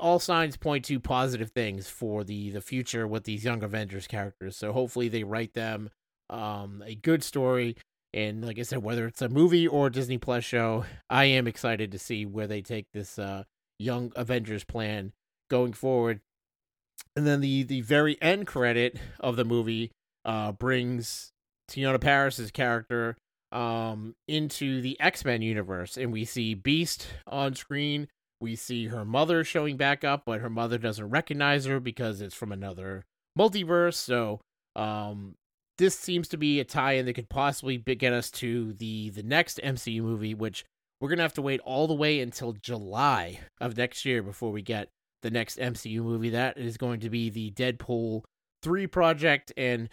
all 0.00 0.18
signs 0.18 0.56
point 0.56 0.84
to 0.86 0.98
positive 0.98 1.50
things 1.50 1.90
for 1.90 2.24
the 2.24 2.50
the 2.50 2.62
future 2.62 3.06
with 3.06 3.24
these 3.24 3.44
young 3.44 3.62
Avengers 3.62 4.06
characters. 4.06 4.56
So 4.56 4.72
hopefully 4.72 5.08
they 5.08 5.24
write 5.24 5.52
them 5.52 5.90
um, 6.32 6.82
a 6.84 6.94
good 6.94 7.22
story. 7.22 7.76
And 8.14 8.44
like 8.44 8.58
I 8.58 8.62
said, 8.62 8.82
whether 8.82 9.06
it's 9.06 9.22
a 9.22 9.28
movie 9.28 9.66
or 9.66 9.86
a 9.86 9.92
Disney 9.92 10.18
Plus 10.18 10.44
show, 10.44 10.84
I 11.08 11.24
am 11.24 11.46
excited 11.46 11.92
to 11.92 11.98
see 11.98 12.26
where 12.26 12.46
they 12.46 12.60
take 12.60 12.86
this 12.92 13.18
uh, 13.18 13.44
young 13.78 14.12
Avengers 14.16 14.64
plan 14.64 15.12
going 15.48 15.72
forward. 15.72 16.20
And 17.16 17.26
then 17.26 17.40
the 17.40 17.62
the 17.62 17.80
very 17.80 18.20
end 18.20 18.46
credit 18.46 18.98
of 19.20 19.36
the 19.36 19.44
movie 19.44 19.92
uh, 20.24 20.52
brings 20.52 21.30
Teyonah 21.70 22.00
Parris's 22.00 22.50
character 22.50 23.16
um, 23.50 24.14
into 24.28 24.80
the 24.80 24.98
X 25.00 25.24
Men 25.24 25.42
universe, 25.42 25.96
and 25.96 26.12
we 26.12 26.24
see 26.24 26.54
Beast 26.54 27.06
on 27.26 27.54
screen 27.54 28.08
we 28.42 28.56
see 28.56 28.88
her 28.88 29.04
mother 29.04 29.44
showing 29.44 29.76
back 29.76 30.02
up, 30.02 30.24
but 30.26 30.40
her 30.40 30.50
mother 30.50 30.76
doesn't 30.76 31.10
recognize 31.10 31.64
her 31.66 31.78
because 31.78 32.20
it's 32.20 32.34
from 32.34 32.50
another 32.50 33.04
multiverse. 33.38 33.94
So, 33.94 34.40
um, 34.74 35.36
this 35.78 35.98
seems 35.98 36.28
to 36.28 36.36
be 36.36 36.60
a 36.60 36.64
tie-in 36.64 37.06
that 37.06 37.14
could 37.14 37.28
possibly 37.28 37.78
get 37.78 38.12
us 38.12 38.30
to 38.30 38.72
the 38.74 39.10
the 39.10 39.22
next 39.22 39.60
MCU 39.62 40.02
movie, 40.02 40.34
which 40.34 40.64
we're 41.00 41.08
gonna 41.08 41.22
have 41.22 41.34
to 41.34 41.42
wait 41.42 41.60
all 41.60 41.86
the 41.86 41.94
way 41.94 42.20
until 42.20 42.52
July 42.52 43.40
of 43.60 43.76
next 43.76 44.04
year 44.04 44.22
before 44.22 44.52
we 44.52 44.62
get 44.62 44.88
the 45.22 45.30
next 45.30 45.58
MCU 45.58 46.02
movie. 46.02 46.30
That 46.30 46.58
is 46.58 46.76
going 46.76 47.00
to 47.00 47.10
be 47.10 47.30
the 47.30 47.50
Deadpool 47.52 48.22
three 48.62 48.86
project, 48.86 49.52
and 49.56 49.88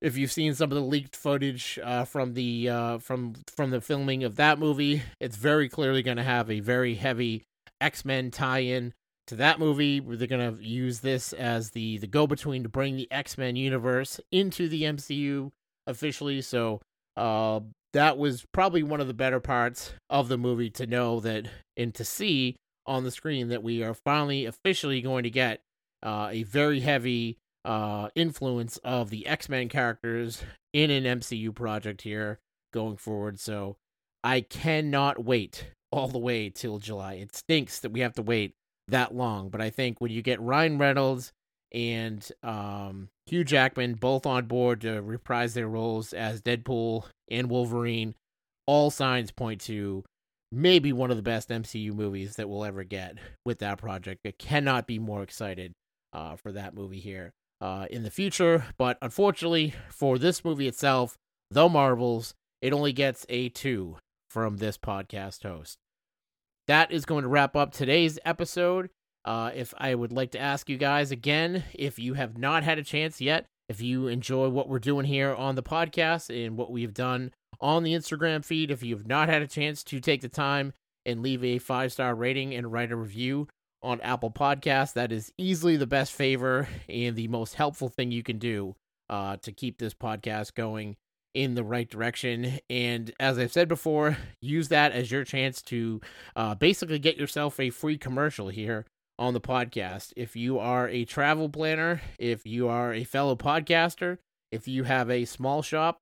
if 0.00 0.16
you've 0.16 0.32
seen 0.32 0.54
some 0.54 0.70
of 0.70 0.74
the 0.74 0.82
leaked 0.82 1.16
footage 1.16 1.78
uh, 1.82 2.04
from 2.04 2.34
the 2.34 2.68
uh, 2.68 2.98
from 2.98 3.34
from 3.56 3.70
the 3.70 3.80
filming 3.80 4.24
of 4.24 4.36
that 4.36 4.58
movie, 4.58 5.02
it's 5.20 5.36
very 5.36 5.68
clearly 5.68 6.02
going 6.02 6.16
to 6.16 6.22
have 6.22 6.50
a 6.50 6.60
very 6.60 6.96
heavy 6.96 7.44
X 7.80 8.04
Men 8.04 8.30
tie 8.30 8.60
in 8.60 8.92
to 9.26 9.36
that 9.36 9.58
movie. 9.58 10.00
They're 10.00 10.26
going 10.26 10.56
to 10.56 10.62
use 10.62 11.00
this 11.00 11.32
as 11.32 11.70
the, 11.70 11.98
the 11.98 12.06
go 12.06 12.26
between 12.26 12.62
to 12.62 12.68
bring 12.68 12.96
the 12.96 13.10
X 13.10 13.38
Men 13.38 13.56
universe 13.56 14.20
into 14.30 14.68
the 14.68 14.82
MCU 14.82 15.50
officially. 15.86 16.40
So 16.42 16.80
uh, 17.16 17.60
that 17.92 18.18
was 18.18 18.44
probably 18.52 18.82
one 18.82 19.00
of 19.00 19.06
the 19.06 19.14
better 19.14 19.40
parts 19.40 19.92
of 20.10 20.28
the 20.28 20.38
movie 20.38 20.70
to 20.70 20.86
know 20.86 21.20
that 21.20 21.46
and 21.76 21.94
to 21.94 22.04
see 22.04 22.56
on 22.86 23.04
the 23.04 23.10
screen 23.10 23.48
that 23.48 23.62
we 23.62 23.82
are 23.82 23.94
finally 23.94 24.44
officially 24.44 25.00
going 25.00 25.22
to 25.22 25.30
get 25.30 25.60
uh, 26.02 26.28
a 26.30 26.42
very 26.42 26.80
heavy 26.80 27.38
uh, 27.64 28.08
influence 28.14 28.76
of 28.78 29.10
the 29.10 29.26
X 29.26 29.48
Men 29.48 29.68
characters 29.68 30.42
in 30.72 30.90
an 30.90 31.04
MCU 31.20 31.54
project 31.54 32.02
here 32.02 32.40
going 32.72 32.96
forward. 32.96 33.38
So 33.38 33.76
I 34.24 34.40
cannot 34.40 35.24
wait 35.24 35.66
all 35.90 36.08
the 36.08 36.18
way 36.18 36.48
till 36.48 36.78
July. 36.78 37.14
It 37.14 37.36
stinks 37.36 37.78
that 37.80 37.92
we 37.92 38.00
have 38.00 38.14
to 38.14 38.22
wait 38.22 38.54
that 38.88 39.14
long, 39.14 39.48
but 39.48 39.60
I 39.60 39.70
think 39.70 40.00
when 40.00 40.10
you 40.10 40.22
get 40.22 40.40
Ryan 40.40 40.78
Reynolds 40.78 41.32
and 41.72 42.26
um, 42.42 43.08
Hugh 43.26 43.44
Jackman 43.44 43.94
both 43.94 44.26
on 44.26 44.46
board 44.46 44.82
to 44.82 45.00
reprise 45.00 45.54
their 45.54 45.68
roles 45.68 46.12
as 46.12 46.42
Deadpool 46.42 47.06
and 47.30 47.48
Wolverine, 47.48 48.14
all 48.66 48.90
signs 48.90 49.30
point 49.30 49.60
to 49.62 50.04
maybe 50.50 50.92
one 50.92 51.10
of 51.10 51.16
the 51.16 51.22
best 51.22 51.48
MCU 51.48 51.92
movies 51.92 52.36
that 52.36 52.48
we'll 52.48 52.64
ever 52.64 52.84
get 52.84 53.16
with 53.44 53.58
that 53.60 53.78
project. 53.78 54.20
I 54.26 54.32
cannot 54.38 54.86
be 54.86 54.98
more 54.98 55.22
excited 55.22 55.72
uh, 56.12 56.36
for 56.36 56.52
that 56.52 56.74
movie 56.74 57.00
here 57.00 57.32
uh, 57.60 57.86
in 57.90 58.02
the 58.02 58.10
future. 58.10 58.66
But 58.76 58.98
unfortunately, 59.00 59.74
for 59.88 60.18
this 60.18 60.44
movie 60.44 60.68
itself, 60.68 61.16
The 61.50 61.68
Marvels, 61.68 62.34
it 62.60 62.72
only 62.72 62.92
gets 62.92 63.24
a 63.28 63.48
two 63.48 63.96
from 64.28 64.58
this 64.58 64.76
podcast 64.76 65.42
host 65.42 65.78
that 66.72 66.90
is 66.90 67.04
going 67.04 67.20
to 67.20 67.28
wrap 67.28 67.54
up 67.54 67.70
today's 67.70 68.18
episode. 68.24 68.88
Uh, 69.26 69.50
if 69.54 69.74
I 69.76 69.94
would 69.94 70.10
like 70.10 70.30
to 70.30 70.38
ask 70.38 70.70
you 70.70 70.78
guys 70.78 71.10
again, 71.10 71.64
if 71.74 71.98
you 71.98 72.14
have 72.14 72.38
not 72.38 72.62
had 72.62 72.78
a 72.78 72.82
chance 72.82 73.20
yet, 73.20 73.44
if 73.68 73.82
you 73.82 74.08
enjoy 74.08 74.48
what 74.48 74.70
we're 74.70 74.78
doing 74.78 75.04
here 75.04 75.34
on 75.34 75.54
the 75.54 75.62
podcast 75.62 76.30
and 76.34 76.56
what 76.56 76.70
we've 76.70 76.94
done 76.94 77.30
on 77.60 77.82
the 77.82 77.92
Instagram 77.92 78.42
feed, 78.42 78.70
if 78.70 78.82
you've 78.82 79.06
not 79.06 79.28
had 79.28 79.42
a 79.42 79.46
chance 79.46 79.84
to 79.84 80.00
take 80.00 80.22
the 80.22 80.30
time 80.30 80.72
and 81.04 81.20
leave 81.20 81.44
a 81.44 81.58
five 81.58 81.92
star 81.92 82.14
rating 82.14 82.54
and 82.54 82.72
write 82.72 82.90
a 82.90 82.96
review 82.96 83.48
on 83.82 84.00
Apple 84.00 84.30
Podcasts, 84.30 84.94
that 84.94 85.12
is 85.12 85.30
easily 85.36 85.76
the 85.76 85.86
best 85.86 86.14
favor 86.14 86.68
and 86.88 87.16
the 87.16 87.28
most 87.28 87.56
helpful 87.56 87.90
thing 87.90 88.10
you 88.10 88.22
can 88.22 88.38
do 88.38 88.74
uh, 89.10 89.36
to 89.42 89.52
keep 89.52 89.76
this 89.76 89.92
podcast 89.92 90.54
going 90.54 90.96
in 91.34 91.54
the 91.54 91.64
right 91.64 91.88
direction. 91.88 92.58
And 92.68 93.12
as 93.18 93.38
I've 93.38 93.52
said 93.52 93.68
before, 93.68 94.16
use 94.40 94.68
that 94.68 94.92
as 94.92 95.10
your 95.10 95.24
chance 95.24 95.62
to 95.62 96.00
uh, 96.36 96.54
basically 96.54 96.98
get 96.98 97.16
yourself 97.16 97.58
a 97.58 97.70
free 97.70 97.98
commercial 97.98 98.48
here 98.48 98.86
on 99.18 99.34
the 99.34 99.40
podcast. 99.40 100.12
If 100.16 100.36
you 100.36 100.58
are 100.58 100.88
a 100.88 101.04
travel 101.04 101.48
planner, 101.48 102.00
if 102.18 102.46
you 102.46 102.68
are 102.68 102.92
a 102.92 103.04
fellow 103.04 103.36
podcaster, 103.36 104.18
if 104.50 104.68
you 104.68 104.84
have 104.84 105.10
a 105.10 105.24
small 105.24 105.62
shop, 105.62 105.98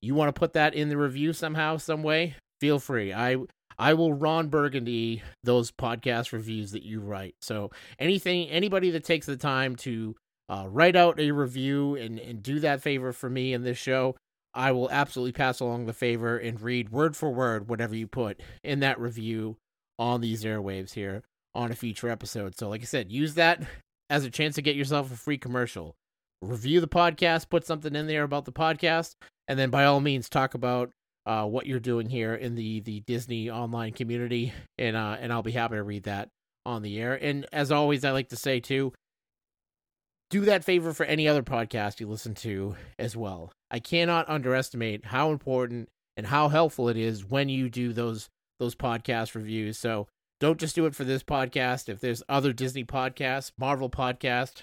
you 0.00 0.14
want 0.14 0.34
to 0.34 0.38
put 0.38 0.54
that 0.54 0.74
in 0.74 0.88
the 0.88 0.96
review 0.96 1.32
somehow, 1.32 1.76
some 1.76 2.02
way, 2.02 2.34
feel 2.60 2.78
free. 2.78 3.12
I 3.12 3.36
I 3.78 3.94
will 3.94 4.12
Ron 4.12 4.48
Burgundy 4.48 5.22
those 5.42 5.70
podcast 5.70 6.32
reviews 6.32 6.72
that 6.72 6.82
you 6.82 7.00
write. 7.00 7.34
So 7.40 7.70
anything, 7.98 8.48
anybody 8.48 8.90
that 8.90 9.04
takes 9.04 9.26
the 9.26 9.36
time 9.36 9.76
to 9.76 10.14
uh, 10.48 10.66
write 10.68 10.96
out 10.96 11.18
a 11.18 11.30
review 11.30 11.96
and, 11.96 12.18
and 12.18 12.42
do 12.42 12.60
that 12.60 12.82
favor 12.82 13.12
for 13.12 13.30
me 13.30 13.54
in 13.54 13.62
this 13.62 13.78
show, 13.78 14.14
I 14.54 14.72
will 14.72 14.90
absolutely 14.90 15.32
pass 15.32 15.60
along 15.60 15.86
the 15.86 15.92
favor 15.92 16.36
and 16.36 16.60
read 16.60 16.90
word 16.90 17.16
for 17.16 17.30
word 17.30 17.68
whatever 17.68 17.96
you 17.96 18.06
put 18.06 18.40
in 18.62 18.80
that 18.80 19.00
review 19.00 19.56
on 19.98 20.20
these 20.20 20.44
airwaves 20.44 20.92
here 20.92 21.22
on 21.54 21.70
a 21.70 21.74
future 21.74 22.08
episode. 22.08 22.56
So, 22.56 22.68
like 22.68 22.82
I 22.82 22.84
said, 22.84 23.10
use 23.10 23.34
that 23.34 23.62
as 24.10 24.24
a 24.24 24.30
chance 24.30 24.54
to 24.56 24.62
get 24.62 24.76
yourself 24.76 25.12
a 25.12 25.16
free 25.16 25.38
commercial. 25.38 25.94
Review 26.42 26.80
the 26.80 26.88
podcast, 26.88 27.48
put 27.50 27.66
something 27.66 27.94
in 27.94 28.06
there 28.06 28.24
about 28.24 28.44
the 28.44 28.52
podcast, 28.52 29.14
and 29.48 29.58
then 29.58 29.70
by 29.70 29.84
all 29.84 30.00
means 30.00 30.28
talk 30.28 30.54
about 30.54 30.90
uh, 31.24 31.46
what 31.46 31.66
you're 31.66 31.80
doing 31.80 32.08
here 32.08 32.34
in 32.34 32.54
the 32.56 32.80
the 32.80 33.00
Disney 33.06 33.48
online 33.48 33.92
community, 33.92 34.52
and 34.76 34.96
uh, 34.96 35.16
and 35.20 35.32
I'll 35.32 35.42
be 35.42 35.52
happy 35.52 35.76
to 35.76 35.82
read 35.82 36.04
that 36.04 36.28
on 36.66 36.82
the 36.82 37.00
air. 37.00 37.14
And 37.14 37.46
as 37.52 37.70
always, 37.70 38.04
I 38.04 38.10
like 38.10 38.28
to 38.30 38.36
say 38.36 38.60
too, 38.60 38.92
do 40.32 40.46
that 40.46 40.64
favor 40.64 40.94
for 40.94 41.04
any 41.04 41.28
other 41.28 41.42
podcast 41.42 42.00
you 42.00 42.08
listen 42.08 42.34
to 42.34 42.74
as 42.98 43.14
well. 43.14 43.52
I 43.70 43.80
cannot 43.80 44.30
underestimate 44.30 45.04
how 45.04 45.30
important 45.30 45.90
and 46.16 46.26
how 46.26 46.48
helpful 46.48 46.88
it 46.88 46.96
is 46.96 47.22
when 47.22 47.50
you 47.50 47.68
do 47.68 47.92
those 47.92 48.30
those 48.58 48.74
podcast 48.74 49.34
reviews. 49.34 49.76
So 49.76 50.08
don't 50.40 50.58
just 50.58 50.74
do 50.74 50.86
it 50.86 50.94
for 50.94 51.04
this 51.04 51.22
podcast. 51.22 51.90
If 51.90 52.00
there's 52.00 52.22
other 52.30 52.54
Disney 52.54 52.82
podcasts, 52.82 53.52
Marvel 53.58 53.90
podcast, 53.90 54.62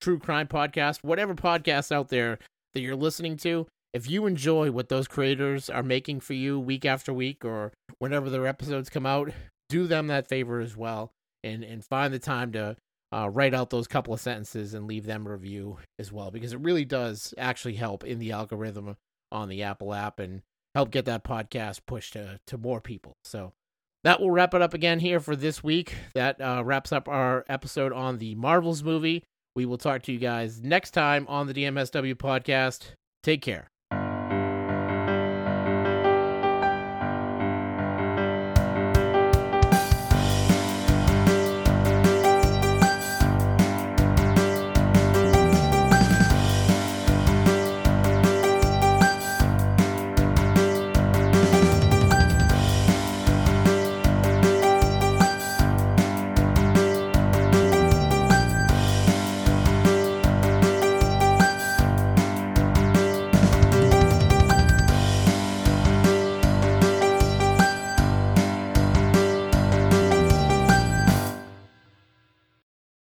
true 0.00 0.18
crime 0.18 0.48
podcast, 0.48 1.04
whatever 1.04 1.34
podcasts 1.34 1.92
out 1.92 2.08
there 2.08 2.40
that 2.74 2.80
you're 2.80 2.96
listening 2.96 3.36
to, 3.38 3.68
if 3.92 4.10
you 4.10 4.26
enjoy 4.26 4.72
what 4.72 4.88
those 4.88 5.06
creators 5.06 5.70
are 5.70 5.84
making 5.84 6.20
for 6.20 6.32
you 6.32 6.58
week 6.58 6.84
after 6.84 7.12
week 7.12 7.44
or 7.44 7.72
whenever 8.00 8.30
their 8.30 8.48
episodes 8.48 8.90
come 8.90 9.06
out, 9.06 9.30
do 9.68 9.86
them 9.86 10.08
that 10.08 10.26
favor 10.26 10.58
as 10.58 10.76
well 10.76 11.12
and 11.44 11.62
and 11.62 11.84
find 11.84 12.12
the 12.12 12.18
time 12.18 12.50
to 12.50 12.76
uh, 13.12 13.28
write 13.28 13.54
out 13.54 13.70
those 13.70 13.86
couple 13.86 14.14
of 14.14 14.20
sentences 14.20 14.74
and 14.74 14.86
leave 14.86 15.06
them 15.06 15.26
a 15.26 15.30
review 15.30 15.78
as 15.98 16.10
well 16.10 16.30
because 16.30 16.52
it 16.52 16.60
really 16.60 16.84
does 16.84 17.32
actually 17.38 17.74
help 17.74 18.04
in 18.04 18.18
the 18.18 18.32
algorithm 18.32 18.96
on 19.30 19.48
the 19.48 19.62
Apple 19.62 19.94
app 19.94 20.18
and 20.18 20.42
help 20.74 20.90
get 20.90 21.04
that 21.04 21.24
podcast 21.24 21.80
pushed 21.86 22.14
to, 22.14 22.38
to 22.46 22.58
more 22.58 22.80
people. 22.80 23.12
So 23.24 23.52
that 24.02 24.20
will 24.20 24.30
wrap 24.30 24.54
it 24.54 24.62
up 24.62 24.74
again 24.74 25.00
here 25.00 25.20
for 25.20 25.36
this 25.36 25.62
week. 25.62 25.94
That 26.14 26.40
uh, 26.40 26.62
wraps 26.64 26.92
up 26.92 27.08
our 27.08 27.44
episode 27.48 27.92
on 27.92 28.18
the 28.18 28.34
Marvels 28.34 28.82
movie. 28.82 29.24
We 29.56 29.66
will 29.66 29.78
talk 29.78 30.02
to 30.02 30.12
you 30.12 30.18
guys 30.18 30.60
next 30.62 30.90
time 30.90 31.26
on 31.28 31.46
the 31.46 31.54
DMSW 31.54 32.14
podcast. 32.16 32.92
Take 33.22 33.42
care. 33.42 33.68